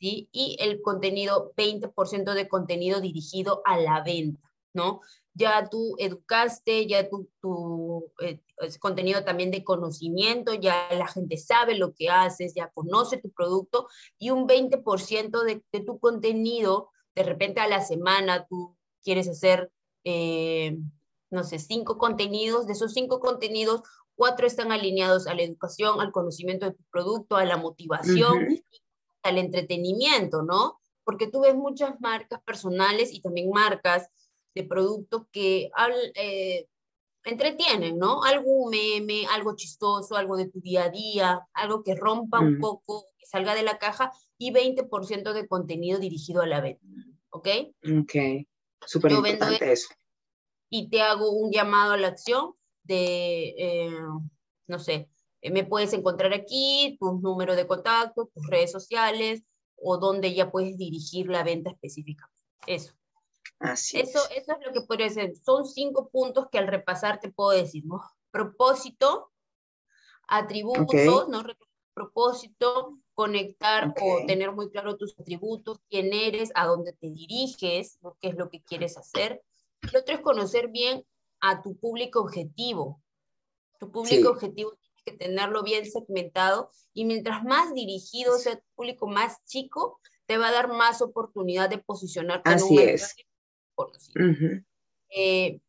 ¿sí? 0.00 0.28
Y 0.32 0.56
el 0.60 0.82
contenido, 0.82 1.52
20% 1.56 2.34
de 2.34 2.48
contenido 2.48 3.00
dirigido 3.00 3.62
a 3.64 3.78
la 3.78 4.02
venta, 4.02 4.52
¿no? 4.72 5.00
Ya 5.34 5.68
tú 5.70 5.94
educaste, 5.98 6.86
ya 6.86 7.08
tu, 7.08 7.28
tu 7.40 8.12
eh, 8.20 8.40
contenido 8.80 9.24
también 9.24 9.50
de 9.50 9.64
conocimiento, 9.64 10.54
ya 10.54 10.88
la 10.92 11.06
gente 11.06 11.36
sabe 11.36 11.76
lo 11.76 11.94
que 11.94 12.08
haces, 12.08 12.54
ya 12.54 12.70
conoce 12.70 13.18
tu 13.18 13.30
producto 13.30 13.88
y 14.18 14.30
un 14.30 14.46
20% 14.46 15.42
de, 15.42 15.62
de 15.72 15.80
tu 15.80 15.98
contenido, 15.98 16.90
de 17.14 17.22
repente 17.22 17.60
a 17.60 17.68
la 17.68 17.82
semana 17.82 18.46
tú 18.46 18.76
quieres 19.02 19.28
hacer, 19.28 19.70
eh, 20.04 20.78
no 21.30 21.44
sé, 21.44 21.58
cinco 21.58 21.98
contenidos, 21.98 22.66
de 22.66 22.72
esos 22.74 22.92
cinco 22.92 23.20
contenidos, 23.20 23.82
cuatro 24.14 24.46
están 24.46 24.72
alineados 24.72 25.26
a 25.26 25.34
la 25.34 25.42
educación, 25.42 26.00
al 26.00 26.12
conocimiento 26.12 26.66
de 26.66 26.72
tu 26.72 26.84
producto, 26.90 27.36
a 27.36 27.44
la 27.44 27.56
motivación, 27.56 28.62
al 29.22 29.38
entretenimiento, 29.38 30.42
¿no? 30.42 30.78
Porque 31.04 31.26
tú 31.26 31.40
ves 31.40 31.54
muchas 31.54 32.00
marcas 32.00 32.40
personales 32.42 33.12
y 33.12 33.20
también 33.20 33.50
marcas 33.50 34.08
de 34.54 34.64
productos 34.64 35.22
que 35.32 35.70
eh, 36.14 36.66
entretienen, 37.24 37.98
¿no? 37.98 38.22
Algo 38.24 38.68
meme, 38.70 39.26
algo 39.26 39.56
chistoso, 39.56 40.16
algo 40.16 40.36
de 40.36 40.48
tu 40.48 40.60
día 40.60 40.84
a 40.84 40.90
día, 40.90 41.48
algo 41.54 41.82
que 41.82 41.94
rompa 41.94 42.40
un 42.40 42.58
poco, 42.58 43.06
que 43.18 43.26
salga 43.26 43.54
de 43.54 43.62
la 43.62 43.78
caja 43.78 44.12
y 44.38 44.52
20% 44.52 45.32
de 45.32 45.46
contenido 45.46 45.98
dirigido 45.98 46.42
a 46.42 46.46
la 46.46 46.60
venta, 46.60 46.86
¿ok? 47.30 47.48
Ok, 48.00 48.14
súper 48.86 49.12
importante 49.12 49.72
eso. 49.72 49.88
Y 50.68 50.88
te 50.88 51.02
hago 51.02 51.30
un 51.30 51.52
llamado 51.52 51.92
a 51.92 51.98
la 51.98 52.08
acción 52.08 52.54
de, 52.84 53.54
eh, 53.56 53.98
no 54.66 54.78
sé, 54.78 55.08
eh, 55.40 55.50
me 55.50 55.64
puedes 55.64 55.92
encontrar 55.92 56.32
aquí, 56.32 56.96
tus 57.00 57.20
números 57.20 57.56
de 57.56 57.66
contacto, 57.66 58.30
tus 58.32 58.46
redes 58.46 58.70
sociales 58.72 59.42
o 59.76 59.98
donde 59.98 60.32
ya 60.32 60.50
puedes 60.50 60.78
dirigir 60.78 61.28
la 61.28 61.42
venta 61.42 61.70
específica. 61.70 62.30
Eso. 62.66 62.94
Así 63.58 64.00
eso, 64.00 64.20
es. 64.30 64.42
eso 64.42 64.52
es 64.52 64.66
lo 64.66 64.72
que 64.72 64.86
podría 64.86 65.08
ser. 65.08 65.34
Son 65.36 65.66
cinco 65.66 66.08
puntos 66.08 66.46
que 66.50 66.58
al 66.58 66.68
repasar 66.68 67.20
te 67.20 67.30
puedo 67.30 67.50
decir, 67.50 67.84
¿no? 67.84 68.00
Propósito, 68.30 69.32
atributos, 70.28 71.28
¿no? 71.28 71.44
Propósito, 71.94 72.98
conectar 73.14 73.92
o 74.00 74.26
tener 74.26 74.52
muy 74.52 74.70
claro 74.70 74.96
tus 74.96 75.18
atributos, 75.18 75.80
quién 75.90 76.12
eres, 76.12 76.50
a 76.54 76.66
dónde 76.66 76.92
te 76.94 77.10
diriges, 77.10 77.98
qué 78.20 78.28
es 78.28 78.36
lo 78.36 78.48
que 78.48 78.62
quieres 78.62 78.96
hacer. 78.96 79.42
Lo 79.92 80.00
otro 80.00 80.14
es 80.14 80.20
conocer 80.20 80.68
bien 80.68 81.04
a 81.42 81.60
tu 81.60 81.76
público 81.76 82.20
objetivo. 82.20 83.02
Tu 83.78 83.90
público 83.90 84.30
objetivo 84.30 84.72
tienes 84.80 85.02
que 85.04 85.12
tenerlo 85.12 85.62
bien 85.64 85.90
segmentado 85.90 86.70
y 86.94 87.04
mientras 87.04 87.44
más 87.44 87.74
dirigido 87.74 88.38
sea 88.38 88.56
tu 88.56 88.66
público 88.76 89.08
más 89.08 89.44
chico, 89.44 90.00
te 90.26 90.38
va 90.38 90.48
a 90.48 90.52
dar 90.52 90.68
más 90.68 91.02
oportunidad 91.02 91.68
de 91.68 91.78
posicionarte 91.78 92.48
Así 92.48 92.78
en 92.78 92.82
un 92.84 92.88
es. 92.88 93.16
conocido. 93.74 94.24
Eh, 95.10 95.60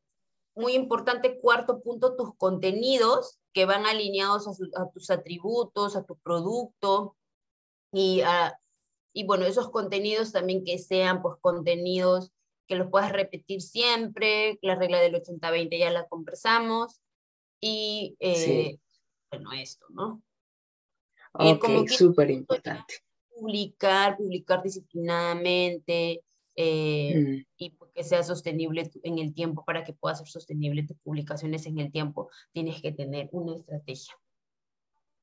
muy 0.55 0.73
importante, 0.73 1.39
cuarto 1.39 1.81
punto, 1.81 2.15
tus 2.15 2.35
contenidos 2.35 3.39
que 3.51 3.65
van 3.65 3.87
alineados 3.87 4.47
a, 4.47 4.89
tus 4.91 5.09
atributos, 5.09 5.95
a 5.95 6.03
tu 6.05 6.17
producto 6.17 7.17
y, 7.91 8.21
y 9.11 9.25
bueno, 9.25 9.45
esos 9.45 9.71
contenidos 9.71 10.31
también 10.31 10.63
que 10.63 10.77
sean 10.77 11.23
pues 11.23 11.35
contenidos 11.41 12.31
que 12.67 12.75
los 12.75 12.89
puedas 12.89 13.11
repetir 13.11 13.61
siempre, 13.61 14.57
la 14.61 14.75
regla 14.75 14.99
del 14.99 15.15
80-20 15.15 15.77
ya 15.79 15.91
la 15.91 16.07
conversamos, 16.07 17.01
y 17.59 18.15
eh, 18.19 18.77
bueno, 19.31 19.53
esto, 19.53 19.85
¿no? 19.89 20.21
Ok, 21.33 21.87
súper 21.87 22.29
importante. 22.29 22.95
Publicar, 23.29 24.17
publicar 24.17 24.61
disciplinadamente 24.61 26.21
eh, 26.55 27.15
mm. 27.15 27.45
y 27.57 27.69
pues 27.71 27.91
que 27.93 28.03
sea 28.03 28.21
sostenible 28.21 28.91
en 29.01 29.17
el 29.17 29.33
tiempo, 29.33 29.63
para 29.65 29.83
que 29.83 29.93
pueda 29.93 30.15
ser 30.15 30.27
sostenible 30.27 30.83
tus 30.83 30.97
publicaciones 30.97 31.65
en 31.65 31.79
el 31.79 31.91
tiempo, 31.91 32.29
tienes 32.51 32.81
que 32.81 32.91
tener 32.91 33.29
una 33.31 33.55
estrategia. 33.55 34.13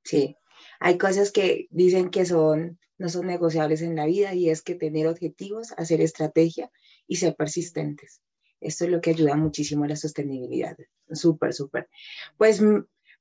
Sí, 0.03 0.37
hay 0.79 0.99
cosas 0.99 1.33
que 1.33 1.67
dicen 1.71 2.11
que 2.11 2.25
son, 2.27 2.79
no 2.99 3.09
son 3.09 3.27
negociables 3.27 3.83
en 3.83 3.97
la 3.97 4.07
vida 4.07 4.35
y 4.35 4.51
es 4.51 4.63
que 4.63 4.75
tener 4.75 5.07
objetivos, 5.07 5.73
hacer 5.77 6.01
estrategia 6.01 6.71
y 7.07 7.17
ser 7.17 7.37
persistentes. 7.37 8.23
Esto 8.61 8.85
es 8.85 8.91
lo 8.91 9.01
que 9.01 9.11
ayuda 9.11 9.37
muchísimo 9.37 9.85
a 9.85 9.89
la 9.89 9.97
sostenibilidad. 9.97 10.77
Súper, 11.11 11.55
súper. 11.55 11.89
Pues, 12.37 12.61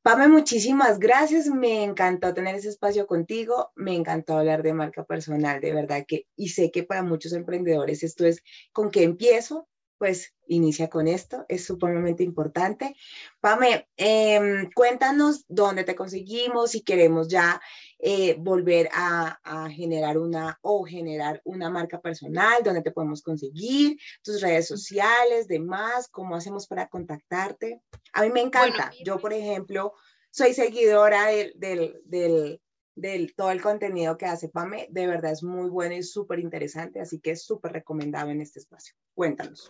Pame, 0.01 0.29
muchísimas 0.29 0.97
gracias. 0.97 1.47
Me 1.47 1.83
encantó 1.83 2.33
tener 2.33 2.55
ese 2.55 2.69
espacio 2.69 3.05
contigo. 3.05 3.71
Me 3.75 3.95
encantó 3.95 4.37
hablar 4.37 4.63
de 4.63 4.73
marca 4.73 5.03
personal, 5.03 5.59
de 5.59 5.73
verdad 5.73 6.05
que, 6.07 6.25
y 6.37 6.49
sé 6.49 6.71
que 6.71 6.83
para 6.83 7.03
muchos 7.03 7.33
emprendedores 7.33 8.03
esto 8.03 8.25
es 8.25 8.41
con 8.71 8.91
qué 8.91 9.03
empiezo, 9.03 9.67
pues 9.99 10.33
inicia 10.47 10.89
con 10.89 11.07
esto, 11.07 11.45
es 11.49 11.65
supremamente 11.65 12.23
importante. 12.23 12.95
Pame, 13.41 13.87
em, 13.97 14.71
cuéntanos 14.71 15.45
dónde 15.49 15.83
te 15.83 15.93
conseguimos, 15.93 16.71
si 16.71 16.81
queremos 16.81 17.27
ya 17.27 17.61
eh, 17.99 18.35
volver 18.39 18.89
a, 18.93 19.39
generar 19.69 20.17
una 20.17 20.57
o 20.61 20.85
generar 20.85 21.41
una 21.43 21.69
marca 21.69 21.99
personal, 21.99 22.63
dónde 22.63 22.81
te 22.81 22.91
podemos 22.91 23.21
conseguir, 23.21 23.97
tus 24.23 24.41
redes 24.41 24.67
sociales, 24.67 25.47
demás, 25.47 26.07
cómo 26.07 26.35
hacemos 26.35 26.65
para 26.65 26.87
contactarte. 26.87 27.81
A 28.13 28.23
mí 28.23 28.29
me 28.29 28.41
encanta. 28.41 28.91
Yo, 29.03 29.19
por 29.19 29.33
ejemplo, 29.33 29.93
soy 30.31 30.53
seguidora 30.53 31.27
del, 31.27 31.53
del, 31.57 32.01
del, 32.05 32.61
del, 32.95 33.35
todo 33.35 33.51
el 33.51 33.61
contenido 33.61 34.17
que 34.17 34.27
hace 34.27 34.47
Pame. 34.47 34.87
De 34.91 35.07
verdad 35.07 35.33
es 35.33 35.43
muy 35.43 35.69
bueno 35.69 35.95
y 35.95 36.03
súper 36.03 36.39
interesante, 36.39 37.01
así 37.01 37.19
que 37.19 37.31
es 37.31 37.43
súper 37.43 37.73
recomendado 37.73 38.29
en 38.29 38.39
este 38.39 38.59
espacio. 38.59 38.95
Cuéntanos. 39.13 39.69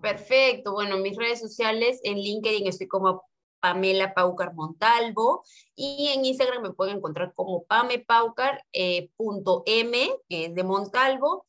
Perfecto. 0.00 0.72
Bueno, 0.72 0.98
mis 0.98 1.16
redes 1.16 1.40
sociales, 1.40 2.00
en 2.02 2.18
LinkedIn 2.18 2.66
estoy 2.66 2.88
como 2.88 3.22
Pamela 3.60 4.14
Paucar 4.14 4.54
Montalvo 4.54 5.42
y 5.74 6.08
en 6.14 6.24
Instagram 6.24 6.62
me 6.62 6.72
pueden 6.72 6.98
encontrar 6.98 7.32
como 7.34 7.64
pamepaucar.m, 7.64 8.62
eh, 8.72 9.10
que 10.28 10.44
es 10.46 10.54
de 10.54 10.64
Montalvo. 10.64 11.46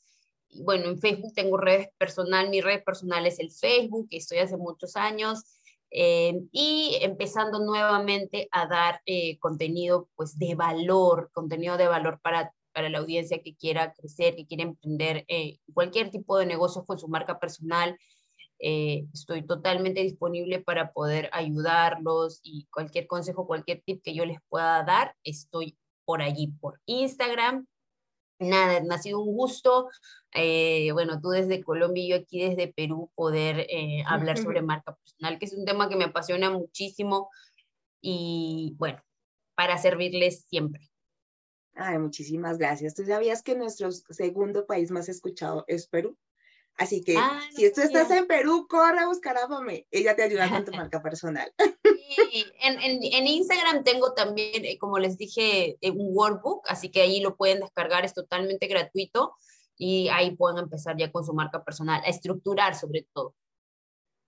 Bueno, 0.64 0.86
en 0.86 1.00
Facebook 1.00 1.34
tengo 1.36 1.58
redes 1.58 1.90
personal, 1.98 2.50
mi 2.50 2.62
red 2.62 2.84
personal 2.84 3.26
es 3.28 3.40
el 3.40 3.52
Facebook, 3.52 4.08
que 4.10 4.18
estoy 4.18 4.40
hace 4.40 4.58
muchos 4.58 4.96
años. 4.96 5.44
Eh, 5.90 6.42
y 6.52 6.98
empezando 7.02 7.60
nuevamente 7.60 8.50
a 8.52 8.68
dar 8.68 9.02
eh, 9.06 9.38
contenido 9.40 10.10
pues 10.16 10.38
de 10.38 10.54
valor, 10.56 11.30
contenido 11.34 11.78
de 11.78 11.88
valor 11.88 12.20
para, 12.22 12.54
para 12.74 12.90
la 12.90 12.98
audiencia 12.98 13.42
que 13.42 13.56
quiera 13.56 13.94
crecer, 13.94 14.36
que 14.36 14.46
quiera 14.46 14.64
emprender 14.64 15.26
cualquier 15.74 16.12
tipo 16.12 16.38
de 16.38 16.46
negocio 16.46 16.84
con 16.86 17.00
su 17.00 17.08
marca 17.08 17.40
personal, 17.40 17.98
eh, 18.60 19.06
estoy 19.14 19.46
totalmente 19.46 20.02
disponible 20.02 20.60
para 20.60 20.92
poder 20.92 21.30
ayudarlos 21.32 22.40
y 22.44 22.68
cualquier 22.72 23.08
consejo, 23.08 23.48
cualquier 23.48 23.82
tip 23.86 24.02
que 24.04 24.14
yo 24.14 24.26
les 24.26 24.40
pueda 24.50 24.84
dar, 24.84 25.16
estoy 25.24 25.78
por 26.06 26.22
allí, 26.22 26.48
por 26.60 26.80
Instagram. 26.86 27.68
Nada, 28.40 28.84
ha 28.94 28.98
sido 29.00 29.20
un 29.20 29.36
gusto. 29.36 29.90
Eh, 30.34 30.92
bueno, 30.94 31.20
tú 31.20 31.30
desde 31.30 31.64
Colombia 31.64 32.04
y 32.04 32.10
yo 32.10 32.16
aquí 32.18 32.40
desde 32.40 32.72
Perú 32.72 33.12
poder 33.16 33.66
eh, 33.70 34.04
hablar 34.06 34.38
sobre 34.38 34.62
marca 34.62 34.96
personal, 34.96 35.40
que 35.40 35.46
es 35.46 35.54
un 35.54 35.66
tema 35.66 35.90
que 35.90 35.96
me 35.96 36.06
apasiona 36.06 36.52
muchísimo 36.52 37.30
y 38.02 38.76
bueno, 38.78 39.02
para 39.56 39.78
servirles 39.78 40.46
siempre. 40.46 40.90
Ay, 41.74 41.98
muchísimas 42.00 42.58
gracias. 42.58 42.96
¿Tú 42.96 43.06
sabías 43.06 43.44
que 43.44 43.56
nuestro 43.56 43.92
segundo 43.92 44.66
país 44.66 44.92
más 44.92 45.10
escuchado 45.10 45.64
es 45.68 45.88
Perú? 45.88 46.18
Así 46.78 47.04
que 47.04 47.18
ah, 47.18 47.42
si 47.56 47.72
tú 47.74 47.82
estás 47.82 48.10
en 48.12 48.28
Perú, 48.28 48.68
corre 48.70 49.00
a 49.00 49.08
buscar 49.08 49.36
a 49.36 49.48
Fame. 49.48 49.88
Ella 49.90 50.16
te 50.16 50.24
ayuda 50.24 50.48
con 50.48 50.64
tu 50.64 50.72
marca 50.90 51.02
personal. 51.02 51.52
Sí, 51.58 52.46
en, 52.62 52.80
en, 52.80 53.00
en, 53.02 53.28
Instagram 53.28 53.84
tengo 53.84 54.14
también, 54.14 54.64
eh, 54.64 54.78
como 54.78 55.00
les 55.00 55.18
dije, 55.18 55.78
eh, 55.82 55.92
un 55.92 56.16
workbook, 56.16 56.66
así 56.68 56.90
que 56.90 57.02
ahí 57.02 57.20
lo 57.20 57.36
pueden 57.36 57.62
descargar, 57.62 58.06
es 58.06 58.14
totalmente 58.14 58.68
gratuito 58.68 59.36
y 59.76 60.08
ahí 60.10 60.36
pueden 60.36 60.60
empezar 60.60 60.96
ya 60.98 61.12
con 61.12 61.26
su 61.26 61.34
marca 61.34 61.64
personal, 61.64 62.02
a 62.06 62.10
estructurar 62.10 62.76
sobre 62.76 63.08
todo. 63.12 63.36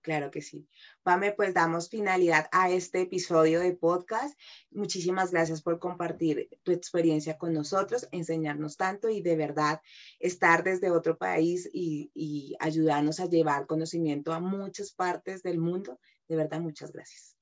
Claro 0.02 0.30
que 0.30 0.40
sí. 0.40 0.66
Pame, 1.02 1.32
pues 1.32 1.52
damos 1.52 1.90
finalidad 1.90 2.48
a 2.52 2.70
este 2.70 3.02
episodio 3.02 3.60
de 3.60 3.74
podcast. 3.74 4.38
Muchísimas 4.70 5.30
gracias 5.30 5.60
por 5.60 5.78
compartir 5.78 6.48
tu 6.62 6.72
experiencia 6.72 7.36
con 7.36 7.52
nosotros, 7.52 8.08
enseñarnos 8.10 8.78
tanto 8.78 9.10
y 9.10 9.20
de 9.20 9.36
verdad 9.36 9.82
estar 10.18 10.64
desde 10.64 10.90
otro 10.90 11.18
país 11.18 11.68
y, 11.72 12.10
y 12.14 12.56
ayudarnos 12.60 13.20
a 13.20 13.26
llevar 13.26 13.66
conocimiento 13.66 14.32
a 14.32 14.40
muchas 14.40 14.92
partes 14.92 15.42
del 15.42 15.58
mundo. 15.58 16.00
De 16.28 16.36
verdad, 16.36 16.60
muchas 16.60 16.92
gracias. 16.92 17.36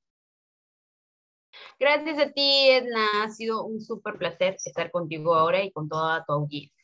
Gracias 1.79 2.19
a 2.19 2.33
ti, 2.33 2.71
Edna. 2.71 3.23
Ha 3.23 3.31
sido 3.31 3.65
un 3.65 3.81
súper 3.81 4.19
placer 4.19 4.57
estar 4.65 4.91
contigo 4.91 5.35
ahora 5.35 5.63
y 5.63 5.71
con 5.71 5.89
toda 5.89 6.25
tu 6.25 6.33
audiencia. 6.33 6.75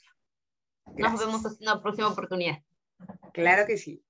Nos 0.96 1.18
vemos 1.18 1.44
en 1.44 1.56
una 1.62 1.82
próxima 1.82 2.08
oportunidad. 2.08 2.58
Claro 3.32 3.66
que 3.66 3.76
sí. 3.76 4.04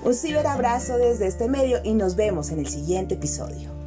Un 0.05 0.14
ciberabrazo 0.14 0.99
desde 0.99 1.26
este 1.26 1.49
medio 1.49 1.78
y 1.82 1.94
nos 1.94 2.16
vemos 2.16 2.51
en 2.51 2.59
el 2.61 2.68
siguiente 2.68 3.14
episodio. 3.14 3.78